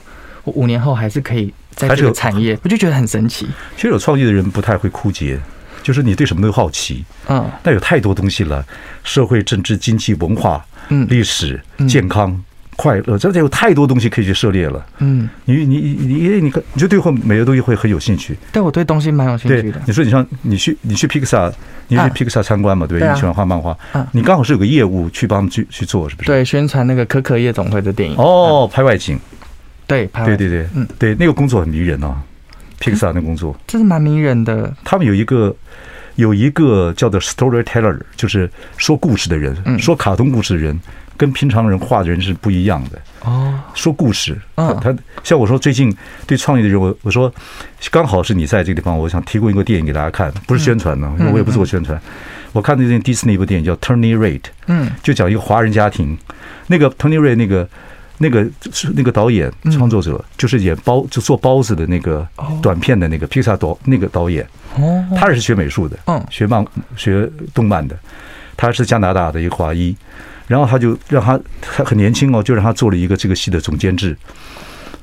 [0.45, 1.53] 我五年后还是可以。
[1.75, 3.47] 在这个产业，我就觉得很神奇。
[3.77, 5.39] 其实有创意的人不太会枯竭，
[5.83, 7.05] 就是你对什么都好奇。
[7.29, 8.65] 嗯，那有太多东西了，
[9.03, 12.43] 社会、政治、经济、文化、嗯，历史、健康、
[12.77, 14.85] 快乐，这有太多东西可以去涉猎了。
[14.99, 18.37] 嗯，你你你你你你就对后每个东西会很有兴趣。
[18.53, 19.81] 对，我对东西蛮有兴趣的。
[19.87, 21.53] 你说你像你去你去 Pixar，，
[21.89, 22.87] 你去 Pixar 参观嘛？
[22.87, 23.77] 对，你喜欢画漫画。
[24.13, 26.27] 你刚好是有个业务去帮他们去去做，是不是？
[26.27, 28.17] 对，宣传那个可可夜总会的电影。
[28.17, 29.19] 哦，拍外景。
[29.87, 32.23] 对，对对对，嗯，对，那个工作很迷人啊
[32.81, 34.75] ，Pixar 那工作，这是蛮迷人的。
[34.83, 35.55] 他们有一个
[36.15, 40.79] 有一个叫做 storyteller，就是说故事的人，说卡通故事的人，
[41.17, 42.99] 跟平常人画的人是不一样的。
[43.25, 45.95] 哦，说故事，嗯，他像我说最近
[46.27, 47.33] 对创意的人，我我说
[47.91, 52.01] 刚好是你在这个地方，我想提供一个电影给大家看，不是宣传呢，因为我也不做宣传。
[52.53, 56.17] 我看那件迪士尼一部电影叫 Turning Red，嗯，就讲一个华人家庭，
[56.69, 57.69] 那个 Turning Red 那个。
[58.25, 62.27] 那个是那个导演创作者，就是演包就做包子的那个
[62.63, 64.47] 短片的那个披萨导那个导演，
[65.15, 66.25] 他也是学美术的，嗯。
[66.31, 66.65] 学漫
[66.97, 67.95] 学动漫的，
[68.57, 69.95] 他是加拿大的一个华裔，
[70.47, 74.17] 然后他就让他他很年轻哦，就让他做了一个这个戏的总监制，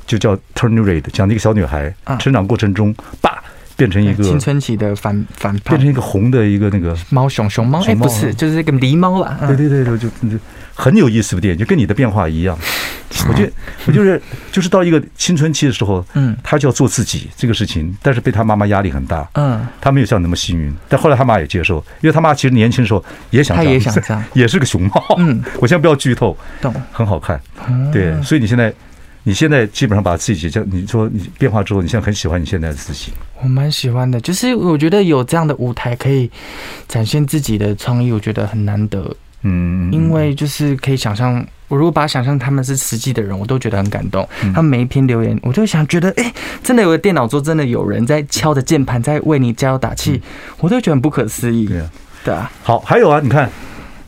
[0.08, 3.44] 就叫 Turning Red，讲那个小女孩成长过程中，叭
[3.82, 9.40] 变成一个青春期的反反变成一个红的一个那个猫熊熊猫，哎不是，就是那个狸猫吧？
[9.48, 10.38] 对对对对，就就
[10.76, 12.56] 很有意思的电影，就跟你的变化一样。
[13.28, 13.52] 我觉得
[13.88, 27.40] 我就是就是到一个青春期的时候，嗯，他就要做自己这个事情，但是被他妈妈压力很大，嗯，他没有像你那么幸运，但后来他妈也接受，因为他妈其实年轻的时候也想，他也想这样， 也是个熊猫，嗯， 我现在不要剧透，懂，很好看，
[27.92, 28.72] 对，所以你现在
[29.24, 36.30] 你现在基本上把自己这样，你说你变化之后，你现在很喜欢你现在的自己，我蛮喜欢的，就是我觉得有这样的舞台可以
[36.88, 41.46] 展现自己的创意，我觉得很难得，嗯，因为就是可以想象。
[41.68, 44.28] 我如果把想象他们是实际的人，我都觉得很感动。
[44.54, 50.22] 他们每一篇留言，我就想觉得，哎、欸，真的有个电脑桌，真的有人在敲着键盘，在为你加油打气，
[50.60, 51.66] 我都觉得很不可思议。
[51.66, 51.90] 对啊，
[52.26, 52.52] 对啊。
[52.62, 53.50] 好，还有啊，你看，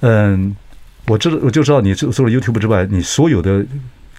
[0.02, 0.54] 嗯，
[1.08, 3.65] 我知道，我就知道你除了 YouTube 之外，你所有的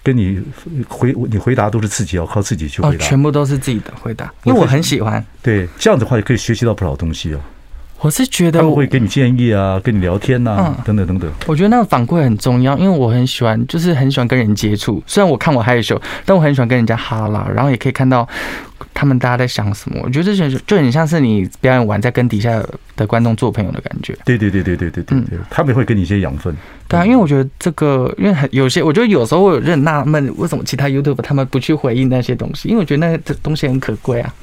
[0.05, 0.39] 跟你
[0.87, 5.25] 回你回答都是自己要靠自己去回答，全部都是自己的回答，因为我很喜欢。
[5.41, 7.39] 对，这样子的话也可以学习到不少东西哦。
[8.01, 11.31] 我是觉得他们会给你建议啊，跟你聊天呐、啊，等等等等。
[11.47, 15.01] 我觉得那个反馈很重要，因为我很喜欢，就是很喜欢跟人接触。
[15.07, 18.27] 虽然我看我害羞，但我很喜欢跟人家哈拉，然后也可以看到
[18.95, 19.99] 他们大家在想什么。
[20.03, 22.63] 我觉得这就就很像是你表演完在跟底下
[22.95, 24.17] 的观众做朋友的感觉。
[24.25, 26.55] 对对对对对对对对，他们会给你一些养分。
[26.87, 32.69] 对啊，因为我觉得这个，因为很有些，我觉得有时候我有点纳闷，为什么其他 YouTube 他们不去回应那些东西？
[32.69, 34.33] 因为我觉得那个东西很可贵啊。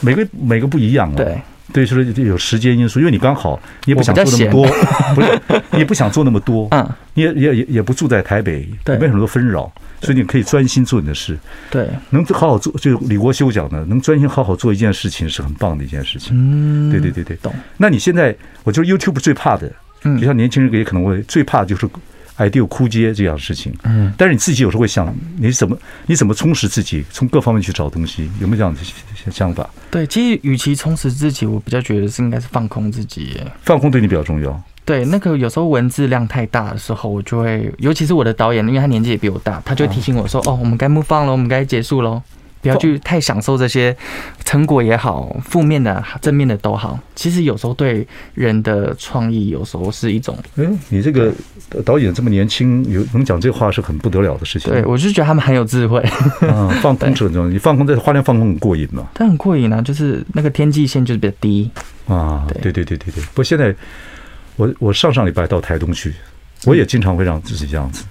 [0.00, 1.16] 每个每个不一样啊。
[1.16, 1.40] 对。
[1.76, 4.66] 对，就是有时间因素，因为你刚好你也不想做那么多，
[5.14, 5.40] 不是，
[5.72, 11.36] 你也不想做那么多，嗯，你也也也也不住在台北，对，没很多纷扰，所以你可以专心做你的事，
[11.70, 17.54] 对，能好好做，就李国修讲的，能专心好好做一件事情是很棒的一件事情，嗯，对对对对，懂。
[17.76, 18.34] 那你现在，
[18.64, 19.70] 我觉得 YouTube 最怕的
[20.02, 21.86] 就像年轻人也可能会最怕就是。
[22.38, 28.80] Idea 枯竭这样的事情，嗯，但是你自己有时候会想，你怎么你怎么充实自己，从各方面去找东西，有没有这样的
[29.30, 29.68] 想法？
[29.90, 33.40] 对，其实与其充实自己，我比较觉得是应该是放空自己。
[33.62, 34.62] 放空对你比较重要。
[34.84, 42.22] 对，那个有时候文字量太大的时候，我就会，尤其是我的导演，因为他年纪也比我大，他就会提醒我说：“哦，我们该 move on 了，我们该结束喽。”
[42.66, 43.96] 不要去太享受这些
[44.44, 46.98] 成果也好，负面的、正面的都好。
[47.14, 50.36] 其实有时候对人的创意，有时候是一种……
[50.56, 51.32] 嗯，你这个
[51.84, 54.72] 导演这么年轻，有能讲这话是很不得了的事情。
[54.72, 56.00] 对，我就觉得他们很有智慧。
[56.40, 59.06] 啊，放空这种， 你放空在花莲放空很过瘾嘛？
[59.14, 61.70] 但很过瘾啊，就是那个天际线就是比较低
[62.06, 62.46] 啊。
[62.48, 63.22] 对对对对对。
[63.24, 63.74] 不过现在
[64.56, 66.14] 我我上上礼拜到台东去，
[66.64, 68.04] 我也经常会让自己这样子。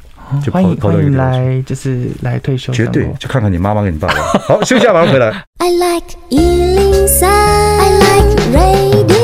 [0.43, 2.73] 就欢迎欢迎来，就是来退休。
[2.73, 4.15] 绝对，就看看你妈妈跟你爸爸。
[4.47, 5.29] 好，休息一下，马上回来。
[5.57, 9.15] I like 103, I like radio。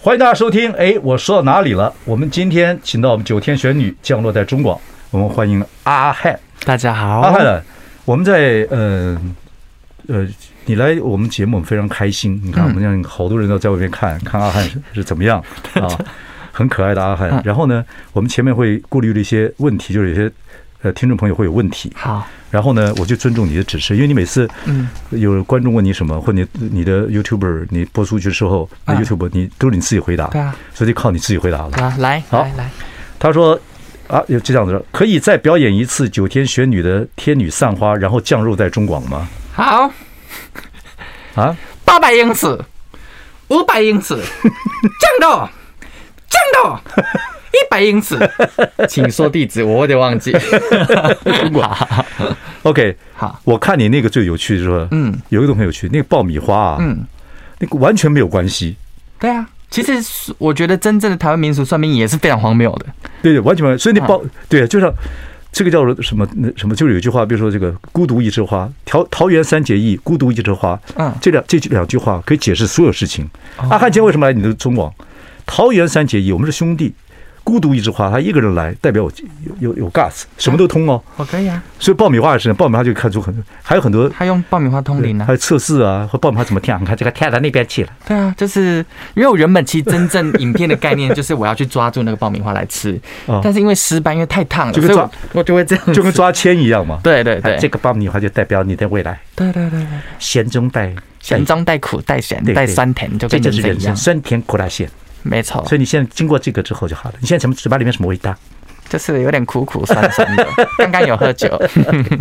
[0.00, 0.72] 欢迎大家收听。
[0.72, 1.92] 哎，我说到哪里了？
[2.04, 4.78] 我们今天请到我们九天玄女降落在中广，
[5.10, 6.38] 我们欢迎阿汉。
[6.64, 7.62] 大家好，阿汉。
[8.04, 9.20] 我们在呃
[10.06, 10.26] 呃，
[10.64, 12.40] 你来我们节目，我们非常开心。
[12.44, 15.42] 你看，我们这样好多人都在外面看看阿汉是是怎么样
[15.74, 15.88] 啊。
[16.56, 20.32] 很可爱的阿汉，然后呢，我们前面会顾虑了一些问题，就是有些
[20.80, 21.92] 呃听众朋友会有问题。
[21.94, 24.88] 好，然后呢，我就尊重你的指示，因为你每次嗯。
[25.10, 31.76] 有观众问你什么，或你你的 YouTuber 你播出去之后，那 YouTuber 你都是你自己回答，对啊，所以就靠你自己回答了。
[31.76, 32.42] 啊，来，好。
[32.56, 32.70] 来，
[33.18, 33.60] 他说
[34.08, 39.28] 啊，就这样子，可以再表演一次九天玄女的天女散花，然后降落在中广吗？
[39.52, 39.90] 好，
[41.34, 42.58] 啊，八百英尺，
[43.48, 44.14] 五百英尺，
[45.20, 45.50] 降落。
[46.28, 46.80] 降到
[47.52, 48.18] 一百英尺，
[48.88, 50.34] 请说地址，我有点忘记。
[51.60, 52.04] 好
[52.62, 54.88] ，OK，好，我看你那个最有趣，是吧？
[54.90, 57.04] 嗯，有一个很有趣，那个爆米花啊，嗯，
[57.58, 58.76] 那个完全没有关系。
[59.18, 62.86] 对啊，其实我觉得真正的台湾民俗算命也是非常荒谬的。
[63.22, 63.78] 对对，完全没有。
[63.78, 64.92] 所以你爆，对，就像
[65.50, 66.28] 这个叫做什么？
[66.34, 66.74] 那什么？
[66.74, 70.78] 就是有句话，比如说这个“孤独一枝花”，桃桃园三结义，孤独一枝花。
[70.96, 73.26] 嗯，这两这两句话可以解释所有事情。
[73.56, 74.92] 阿汉今天为什么来你的中广？
[75.46, 76.92] 桃园三结义，我们是兄弟。
[77.44, 79.12] 孤独一枝花，他一个人来，代表我
[79.60, 81.00] 有有有 gas，什么都通哦。
[81.14, 81.62] 我可以啊。
[81.78, 84.08] 所以爆米花也是，爆米花就看出很多，还有很多。
[84.08, 86.76] 他用爆米花通灵呢，还有测试啊，或爆米花怎么跳？
[86.76, 87.92] 你看这个跳到那边去了。
[88.04, 93.00] 对啊，就是因为我原本其实真正影片的概念就是我要去抓住那个爆米花来吃，
[93.40, 96.98] 但是因为失败，因为太烫了，就跟抓我就会这样，就跟抓签一样嘛。
[97.04, 99.20] 对 对对，这个爆米花就代表你的未来。
[99.36, 99.86] 对对对对，
[100.18, 104.90] 咸中带咸中带苦带咸带酸甜，就跟这就是人生，酸甜苦辣咸。
[105.28, 107.16] 没错，所以你现在经过这个之后就好了。
[107.20, 108.34] 你现在什么嘴巴里面什么味道？
[108.88, 110.46] 就是有点苦苦酸酸的。
[110.78, 111.48] 刚刚有喝酒。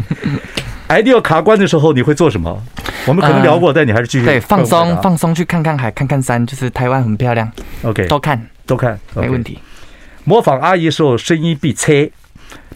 [0.90, 2.62] idea 卡关的时候你会做什么？
[3.06, 4.26] 我们可能聊过，但你还是继续。
[4.26, 7.52] 对，放松放松，去看看海，看看山，就是台湾很漂亮。
[7.84, 9.60] OK，多看多看，没问题。
[10.24, 12.12] 模仿阿姨时候声音必催，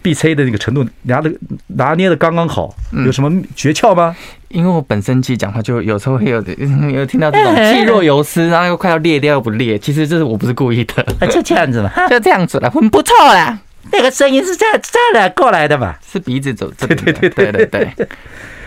[0.02, 1.30] 必催的那个程度拿的
[1.68, 4.16] 拿捏的刚刚好，有什么诀窍吗？
[4.48, 6.42] 因为我本身自己讲话就有时候会有
[6.92, 13.58] 有听到这种气若游丝，然后又快要裂掉又不裂，其实这是我不是故意的，就这样子嘛， 就这样子了，很不错啦。
[13.92, 15.94] 那个声音是这样这样过来的嘛？
[16.06, 16.70] 是鼻子走。
[16.78, 18.08] 对对对对对对。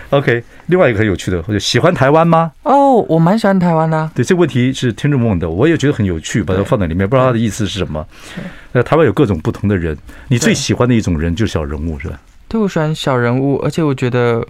[0.10, 2.52] OK，另外一个很有趣的，或者喜欢台湾吗？
[2.64, 4.10] 哦，我蛮喜欢台湾的。
[4.14, 8.06] 对，这个问题是听众问的，我也觉得很有趣，把它放在里面，不知道他的意思是什么。
[8.72, 12.20] 那台湾有各种不同的人，你最喜欢的一种人就是小人物，是吧？
[12.48, 14.46] 对，我喜欢小人物，而且我觉得。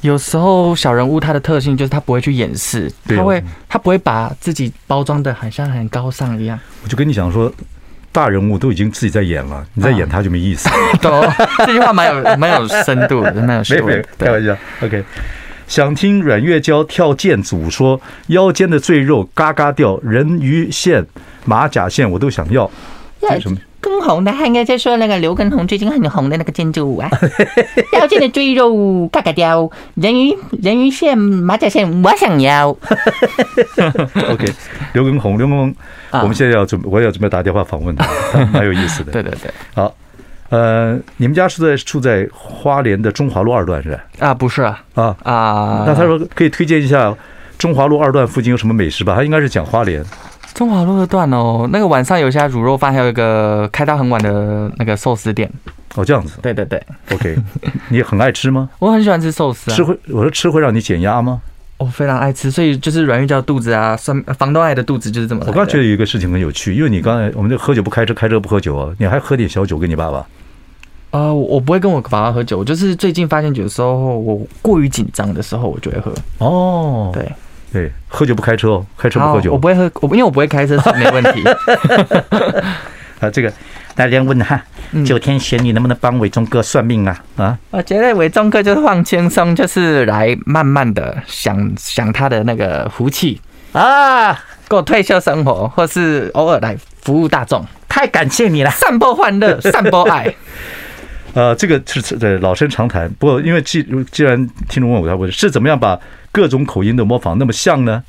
[0.00, 6.58] 有时候小人物他的特性就是他不会去掩饰，他会他不会把自己包装的很像很高尚一样。
[6.82, 7.52] 我就跟你讲说，
[8.10, 10.68] 大人物都已经自己在演了，你再演他就没意思。
[11.00, 11.24] 懂？
[11.66, 13.88] 这句话蛮有蛮有深度的，蛮有深度。
[14.18, 14.56] 开玩笑。
[14.82, 15.04] OK，
[15.66, 21.04] 想听阮月娇跳剑组说腰间的赘肉嘎嘎掉，人鱼线、
[21.44, 22.70] 马甲线我都想要。
[23.20, 23.58] 为什么？
[23.88, 27.10] 更红的，还应该在说那个刘畊宏最近很红的那个建筑物啊，
[27.98, 32.68] 腰间的赘肉嘎嘎掉，人鱼人鱼线马甲线我想要。
[34.30, 34.52] OK，
[34.92, 35.74] 刘畊宏，刘畊宏，
[36.12, 38.06] 我们现在要准备，我也要准备打电话访问他，
[38.52, 39.12] 蛮有意思的。
[39.12, 39.94] 对对对，好，
[40.50, 44.00] 呃，你们家是在住在花莲的中华路二段是吧？
[44.18, 47.14] 啊，不是啊，啊啊，那他说可以推荐一下
[47.56, 49.14] 中华路二段附近有什么美食吧？
[49.16, 50.04] 他应该是讲花莲。
[50.54, 55.50] 中华路的段哦，那个晚上有一家卤肉饭，还有一个开到很晚的那个寿司店。
[55.94, 56.38] 哦，这样子。
[56.42, 56.82] 对对对
[57.12, 57.36] ，OK。
[57.88, 58.68] 你很爱吃吗？
[58.78, 59.74] 我很喜欢吃寿司啊。
[59.74, 61.40] 吃会，我说吃会让你减压吗？
[61.78, 65.44] 我非常爱吃，所以就是软玉娇肚子啊，酸房东爱的肚子就是这么。
[65.46, 70.26] 我刚觉得有一个事情很有趣，因为你刚才我们就喝酒不开车，开车不喝酒啊，你还喝点小酒给你爸爸。
[71.10, 76.12] 呃，我不会跟我爸爸喝酒，就是最近发现酒的时候我过于紧张的时候，我就会喝。
[76.38, 77.30] 哦，对。
[77.72, 79.52] 对，喝酒不开车哦，开车不喝酒。
[79.52, 81.44] 我不会喝，我因为我不会开车，没问题。
[83.20, 83.52] 啊，这个
[83.94, 84.62] 大家问哈，
[85.04, 87.24] 九天玄女能不能帮伟忠哥算命啊？
[87.36, 93.40] 啊，我觉得伟忠哥就是放轻松，就是来慢慢的想想他的那个福气
[93.72, 97.66] 啊，过退休生活，或是偶尔来服务大众。
[97.88, 100.32] 太感谢你了，散播欢乐， 散播爱。
[101.34, 103.10] 呃，这个是这老生常谈。
[103.18, 105.98] 不过，因为既既然听众问我，他问是怎么样把
[106.38, 108.04] 各种口音的模仿那么像呢？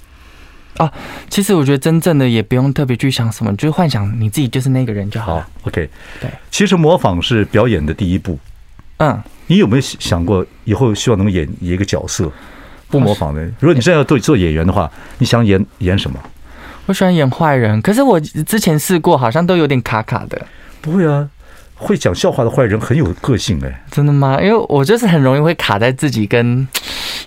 [0.77, 0.93] 啊，
[1.31, 5.39] 其实我觉得真正的也不用特别去想什么，就是幻想你自己就是那个人就好。
[5.39, 5.89] 好，OK。
[6.21, 8.37] 对，其实模仿是表演的第一步。
[8.97, 12.31] 嗯，你有没有想过以后希望能演一个角色？
[12.87, 16.19] 不模仿的，如果你真的要做做演员的话，你想演演什么？
[16.85, 20.39] 我喜欢演坏人，可是我之前试过，好像都有点卡卡的。
[20.81, 21.27] 不会啊。
[21.81, 24.37] 会讲笑话的坏人很有个性哎，真的吗？
[24.41, 26.67] 因为我就是很容易会卡在自己跟，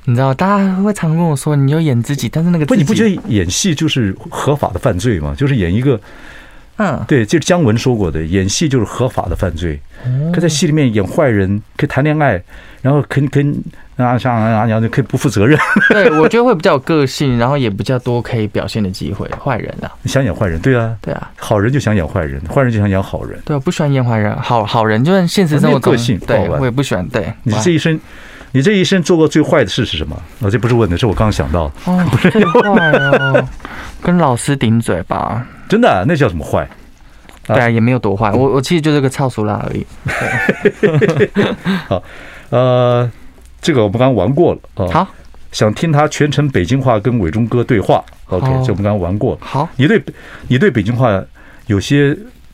[0.04, 5.34] 你知道，大家会常跟我说，你有演自己，但是那个不，你不觉得演戏就是合法的犯罪吗？
[5.36, 6.00] 就是演一个，
[6.76, 9.80] 嗯，对，就是姜文说过的，演戏就是合法的犯罪。
[10.32, 12.42] 可在戏里面演坏人，可以谈恋爱，
[12.80, 13.62] 然后跟跟。
[13.94, 15.56] 啊，像阿娘就可以不负责任。
[15.90, 19.28] 对，我觉得会比较有个性，然后也比较多可以表现的机会。
[19.38, 20.58] 坏人啊，你想演坏人？
[20.60, 21.30] 对啊，对啊。
[21.36, 23.38] 好人就想演坏人，坏人就想演好人。
[23.44, 24.34] 对，我不喜欢演坏人。
[24.40, 27.06] 好好人就算现实生活中，个性对，我也不喜欢。
[27.10, 28.00] 对，你这一生，
[28.52, 30.16] 你这一生做过最坏的事是什么？
[30.40, 31.72] 我这不是问的，是我刚刚想到。
[31.84, 33.48] 哦，最坏哦，
[34.00, 35.46] 跟老师顶嘴吧？
[35.68, 36.04] 真的啊？
[36.06, 36.68] 那叫什么坏？
[37.46, 38.30] 对啊，也没有多坏。
[38.32, 39.86] 我我其实就是个操俗辣而已。
[41.88, 42.02] 好，
[42.50, 43.10] 呃。
[43.64, 45.08] 这个我们刚刚玩过了啊，好，
[45.52, 48.02] 想听他全程北京话跟伟忠哥对话。
[48.26, 49.38] OK，这我们刚刚玩过了。
[49.40, 50.02] 好，你对
[50.48, 51.22] 你对北京话
[51.68, 52.12] 有些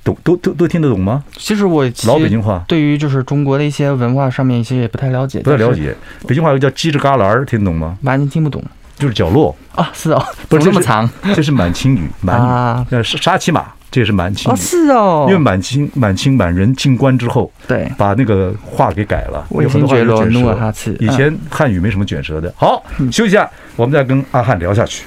[0.09, 1.23] 懂，都都都听得懂吗？
[1.37, 5.95] 其实我老北京话，对于就是中国的一些文化上面一些也不太了解，不太了解。
[6.27, 7.97] 北京话又叫犄角旮旯，听得懂吗？
[8.03, 8.63] 完全听不懂，
[8.97, 13.67] 就是角落啊，是哦，不是这么长， 这是满清语，满语，呃，沙琪玛。
[13.91, 20.93] 这也是满清哦，是哦，因为满清满清满人进关之后，对，把那个话给改了，有很多话是卷舌。
[21.01, 22.53] 以前汉语没什么卷舌的。
[22.55, 25.05] 好，休息一下，我们再跟阿汉聊下去。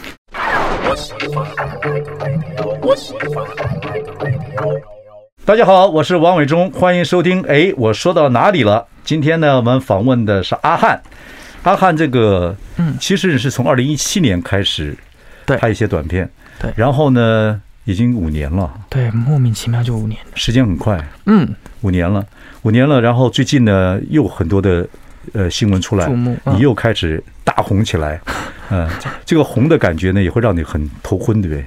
[5.52, 7.42] 大家好，我是王伟忠，欢迎收听。
[7.42, 8.88] 哎，我说到哪里了？
[9.04, 11.02] 今天呢，我们访问的是阿汉。
[11.64, 14.96] 阿汉这个，嗯，其实是从二零一七年开始
[15.46, 17.62] 拍一些短片，对，然后呢。
[17.84, 21.46] 已经五年了，对，莫名其妙就五年，时间很快，嗯，
[21.82, 22.26] 五年了，
[22.62, 24.88] 五年了，然后最近呢，又很多的
[25.34, 26.08] 呃新闻出来，
[26.46, 28.22] 你又开始大红起来，
[28.70, 28.88] 嗯，
[29.26, 31.66] 这个红的感觉呢，也会让你很头昏，对不对？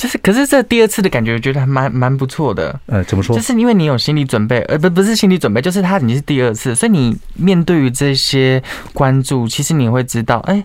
[0.00, 3.36] 就是，可是这第二次的感觉，我觉得还蛮蛮不错的，呃，怎么说？
[3.36, 8.62] 就是因为你有心理准备，呃，不，不是心理准备，就是他已经是第二次，所以你面对于这些
[8.94, 10.64] 关注，其实你会知道，哎。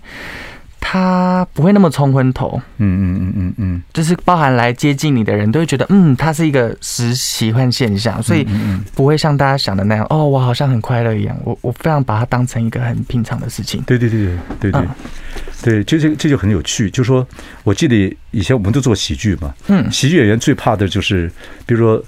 [0.87, 8.47] 他不会那么冲昏头，嗯嗯嗯嗯嗯，就是包含来接近你的人都会觉得，嗯，他是一个实奇幻现象，所以
[8.93, 13.81] 不会像大家想的那样，哦，我好像很快乐一样，我我非常把它当成一个很平常的事情。
[13.81, 14.87] 对对对对对对，
[15.63, 16.87] 对，这这这就很有趣。
[16.91, 17.27] 就是说
[17.63, 21.27] 我记得以前我们都做喜剧嘛，嗯，喜剧演员最怕的就是，
[21.65, 22.01] 比如说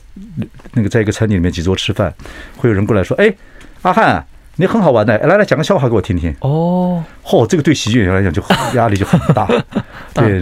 [0.73, 2.13] 那个在一个餐厅里面几桌吃饭，
[2.55, 3.33] 会有人过来说，哎，
[3.81, 4.23] 阿汉啊。
[4.59, 6.35] 你很好玩的，来来讲个笑话给我听听。
[6.41, 8.43] 哦，嚯，这个对喜剧演员来讲就
[8.75, 9.47] 压力就很大。
[10.13, 10.39] 对，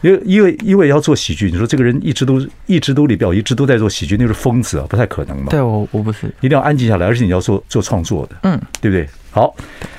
[0.00, 5.48] 因为因为因为要做喜剧，你说这个人一直都一直都里边，一直都在做喜剧，那是疯子啊，不太可能嘛。
[5.50, 9.08] 对，我我不是，一定要安静下来，而且你要做做创作的，嗯，对不对？
[9.30, 9.54] 好。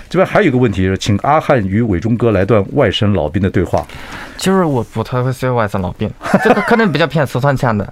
[0.10, 3.86] 这边还有一个问题是，请阿汉与伟忠哥来段外省老兵的对话。
[4.38, 6.10] 就是我不太会说外省老兵，
[6.44, 7.92] 这个可能比较偏四川腔的。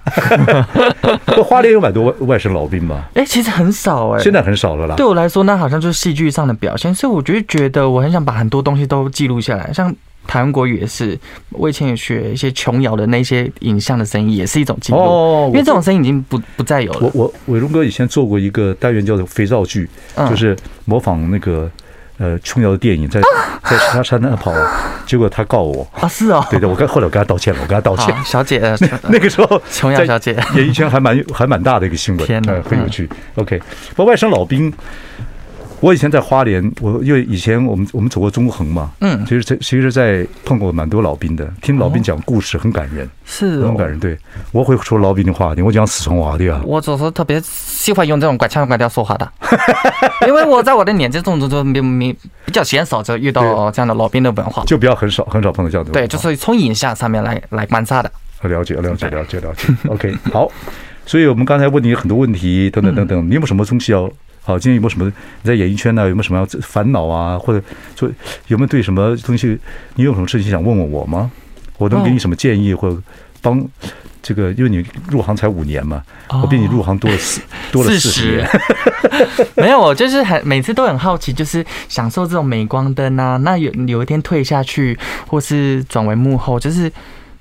[1.26, 3.08] 不花莲有蛮多外外省老兵吧？
[3.14, 4.94] 哎，其实很少哎，现在很少了啦。
[4.94, 9.92] 对我来说，那好像就是戏剧上的表现，所以我就觉得我很想把很多东西都记录下来，像
[10.28, 11.18] 台湾国语也是，
[11.50, 14.98] 我以前也学一些琼瑶的那些影像的声音，也是一种记录。
[14.98, 17.10] 哦，因为这种声音已经不不再有了。
[17.12, 19.88] 我我伟忠哥以前做过一个单元叫做肥皂剧，
[20.30, 21.68] 就是模仿那个。
[22.18, 23.20] 呃，琼瑶的电影在
[23.62, 24.52] 在他山那跑，
[25.06, 25.86] 结果他告我。
[26.00, 27.52] 啊，是哦，对对，我跟后来我跟他道歉。
[27.54, 30.36] 了，我跟他道歉，小姐， 那那个时候琼瑶小姐。
[30.54, 33.08] 演艺圈还蛮还蛮大的一个新闻，天哪，很有趣。
[33.34, 33.60] OK，
[33.94, 34.72] 不过外省老兵。
[35.80, 44.00] 我以前在花莲，我因为以前我们我们走过中横嘛，嗯，其实在其实，在碰过蛮多老兵的，听老兵讲故事很感人，是很感人。
[44.00, 44.18] 对，
[44.52, 46.62] 我会说老兵的话，我讲四川话的啊。
[46.64, 49.30] 我就是特别喜欢用这种怪腔怪调说话的，
[50.26, 52.12] 因为我在我的年纪中就没没
[52.46, 55.92] 比较鲜少就遇到这样的老兵的文化，就比较很少很少碰到这样的。
[55.92, 58.10] 对，就是从影像上面来来观察的。
[58.42, 59.68] 了解了解了解了解。
[59.88, 60.50] OK，好，
[61.04, 64.10] 所以我们刚才问你很多问题，等等等等，你有没有什么东西要？
[64.46, 65.04] 好，今天有没有什么
[65.42, 66.08] 你在演艺圈呢？
[66.08, 67.36] 有没有什么要烦恼啊？
[67.36, 67.60] 或者
[67.96, 68.06] 就
[68.46, 69.58] 有没有对什么东西，
[69.96, 71.28] 你有什么事情想问问我吗？
[71.78, 72.96] 我能给你什么建议，或者
[73.42, 73.60] 帮
[74.22, 74.52] 这个？
[74.52, 77.40] 因为你入行才五年嘛，我比你入行多了四
[77.72, 78.48] 多了四十年。
[79.56, 83.36] 没有，我就是很每次都很好奇，就是享受这种镁光灯啊。
[83.38, 86.90] 那有有一天退下去，或是转为幕后，就是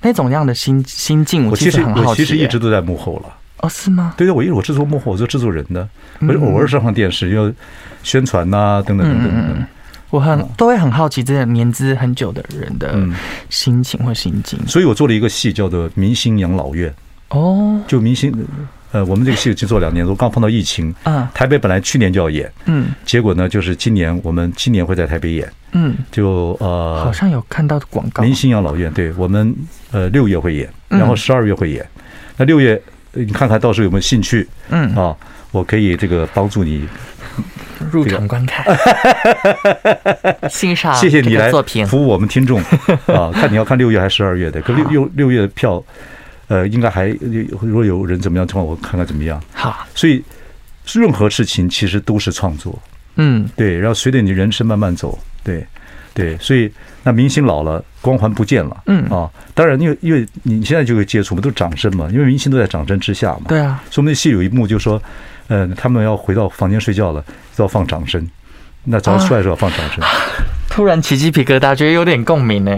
[0.01, 2.07] 那种样的心心境，我其实很好奇。
[2.07, 3.29] 我其实一直都在幕后了。
[3.61, 4.13] 哦，是吗？
[4.17, 5.87] 对对，我因为我制作幕后，我做制作人的，
[6.21, 7.53] 我就偶尔上上电视，因为
[8.03, 9.65] 宣传呐、啊，等等等等等等。
[10.11, 12.95] 我很都会很好奇，这个年资很久的人的
[13.49, 14.59] 心情或心境。
[14.67, 16.89] 所以我做了一个戏，叫做《明星养老院》。
[17.37, 18.31] 哦，就明星，
[18.91, 20.93] 呃，我们这个戏就做两年多，刚碰到疫情。
[21.03, 25.51] 啊，台北本来去年就要演，嗯，结果呢，就是今年我们今年会在台北演。
[25.71, 29.53] 嗯，就呃，好像有看到广告，《明星养老院》对我们
[29.91, 31.85] 呃六月会演，然后十二月会演。
[32.37, 32.81] 那六月。
[33.15, 34.47] 你看看到时候有没有兴趣？
[34.69, 35.15] 嗯啊，
[35.51, 36.87] 我可以这个帮助你
[37.91, 38.65] 入场观看，
[40.49, 40.93] 欣赏。
[40.95, 41.51] 谢谢你来
[41.87, 42.59] 服务我们听众
[43.07, 43.31] 啊！
[43.33, 44.61] 看你要看六月还是十二月的？
[44.61, 45.83] 可六六六月的票，
[46.47, 47.07] 呃，应该还
[47.61, 49.41] 如果有人怎么样的话，我看看怎么样。
[49.53, 50.23] 好，所以
[50.93, 52.77] 任何事情其实都是创作。
[53.15, 55.65] 嗯，对，然后随着你人生慢慢走，对。
[56.13, 56.71] 对，所以
[57.05, 58.75] 那明星老了，光环不见了。
[58.87, 63.43] 嗯啊，当然，因为因为你现在就会接触，嘛都是掌声嘛，因为明星都在掌声之下嘛。
[63.47, 64.99] 对啊，所以我们那戏有一幕就说，
[65.47, 67.23] 呃，他们要回到房间睡觉了，
[67.57, 68.27] 要放掌声。
[68.83, 70.03] 那早上出来的时候要放掌声。
[70.03, 70.09] 啊，
[70.67, 72.75] 突然起鸡皮疙瘩，觉得有点共鸣呢。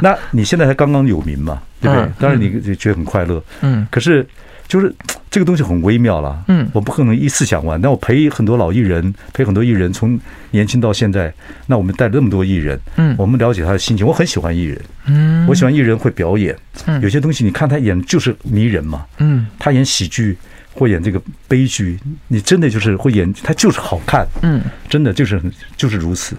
[0.00, 2.08] 那你现在才刚刚有名嘛，对不对？
[2.18, 3.42] 当然你觉得很快乐。
[3.60, 4.26] 嗯，可是。
[4.72, 4.90] 就是
[5.30, 7.78] 这个东西很微妙了，嗯，我不可能一次讲完。
[7.82, 10.18] 那我陪很多老艺人，陪很多艺人，从
[10.50, 11.30] 年轻到现在，
[11.66, 14.06] 那我们带了那么多艺人，嗯，我们了解他的心情。
[14.06, 16.56] 我很喜欢艺人，嗯，我喜欢艺人会表演，
[16.86, 20.38] 嗯，有些东西你看他演就是迷人嘛，嗯，他演喜剧
[20.72, 25.38] 或演这个悲剧，你真的就是会演，他就是好看，嗯，真的就是
[25.76, 26.34] 就是如此。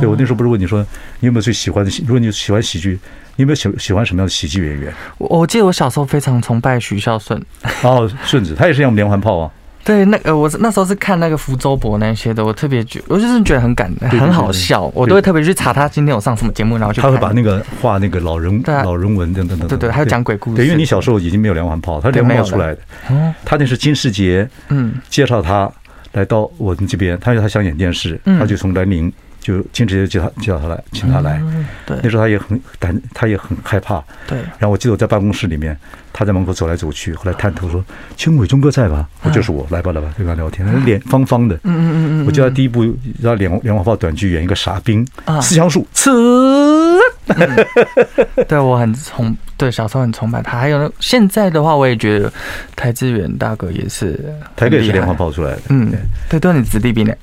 [0.00, 0.80] 对，我那时候不是问你说
[1.20, 2.98] 你有没有最喜欢的喜，如果你喜欢喜剧。
[3.36, 4.94] 你有没有喜喜欢什么样的喜剧演员？
[5.18, 7.36] 我我记得我小时候非常崇拜徐孝顺。
[7.82, 9.50] 哦，顺子，他也是用连环炮啊。
[9.82, 17.00] 对，那呃我那时候是看那个福州博那些的，我特别觉，我就是觉得很感，很好笑，我都会特别去查他今天有上什么节目，然后去。
[17.00, 19.76] 他会把那个画那个老人老人文等等等等。
[19.76, 20.58] 对对，还有讲鬼故事。
[20.58, 22.80] 对，因为你小时候已经没有连环炮，他连环炮出来的。
[23.10, 23.34] 哦。
[23.44, 25.68] 他那是金世杰，嗯，介绍他
[26.12, 29.12] 来到我们这边，他说他想演电视，他就从兰陵。
[29.44, 31.38] 就坚持叫他叫他来，请他来。
[31.84, 34.02] 对，那时候他也很胆，他也很害怕。
[34.26, 34.38] 对。
[34.58, 35.78] 然后我记得我在办公室里面，
[36.14, 37.84] 他在门口走来走去，后来探头说
[38.16, 40.66] ：“请伟忠哥在吧？”我就是我，来吧来吧，就跟他聊天。
[40.66, 41.54] 他脸方方的。
[41.64, 42.26] 嗯嗯嗯嗯。
[42.26, 42.82] 我记得他第一部
[43.20, 45.06] 让连连环炮短剧演一个傻兵，
[45.42, 46.83] 四枪术，刺。
[48.46, 50.58] 对，我很崇，对小时候很崇拜他。
[50.58, 52.32] 还有现在的话，我也觉得
[52.76, 54.18] 台志远大哥也是，
[54.54, 55.60] 台哥也是连环炮出来的。
[55.70, 55.90] 嗯，
[56.28, 57.16] 对，都是你子弟兵的。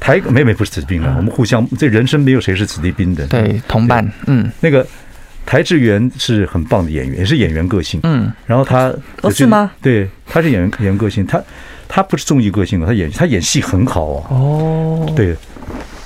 [0.00, 3.26] 邰妹妹不是子弟兵了，我们互相，这人生没有谁是子弟兵的。
[3.26, 4.08] 对，同伴。
[4.26, 4.86] 嗯，那个
[5.44, 8.00] 台志远是很棒的演员，也是演员个性。
[8.04, 9.70] 嗯，然后他不是吗？
[9.82, 11.42] 对，他是演员演员个性，他
[11.88, 14.28] 他不是综艺个性，他演他演戏很好啊。
[14.30, 15.36] 哦，对。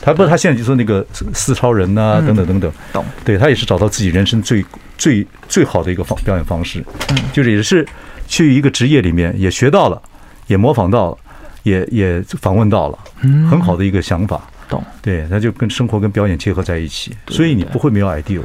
[0.09, 3.05] 他不是，他现在就说那个四超人呐、啊，等等等等，懂？
[3.27, 4.65] 对，他也是找到自己人生最
[4.97, 7.87] 最最好的一个方表演方式，嗯，就是也是
[8.27, 10.01] 去一个职业里面也学到了，
[10.47, 11.19] 也模仿到了，
[11.63, 14.83] 也也访问到了，嗯，很好的一个想法，懂？
[15.03, 18.41] 对，他就跟生活跟表演结合在一起，所以你不会没有 idea。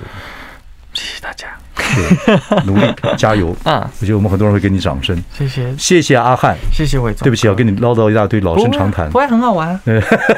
[0.93, 1.47] 谢谢大家。
[1.95, 2.83] 对，努力
[3.17, 3.89] 加油啊！
[3.99, 5.15] 我觉得我们很多人会给你掌声。
[5.37, 7.23] 谢谢，谢谢阿汉，谢谢伟总。
[7.23, 9.79] 对不起，我跟你唠叨一大堆老生常谈，不会很好玩，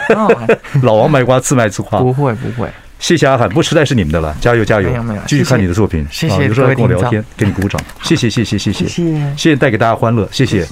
[0.08, 0.48] 很好玩。
[0.84, 2.00] 老王卖瓜，自卖自夸。
[2.06, 4.90] 不会不会，谢谢阿汉，不过时代是你们的了，加油加油！
[5.26, 6.06] 继续看你的作品。
[6.12, 7.82] 谢谢，有时候来跟我聊天，给你鼓掌。
[8.04, 10.64] 谢谢谢谢谢谢谢谢，谢谢带给大家欢乐，谢谢。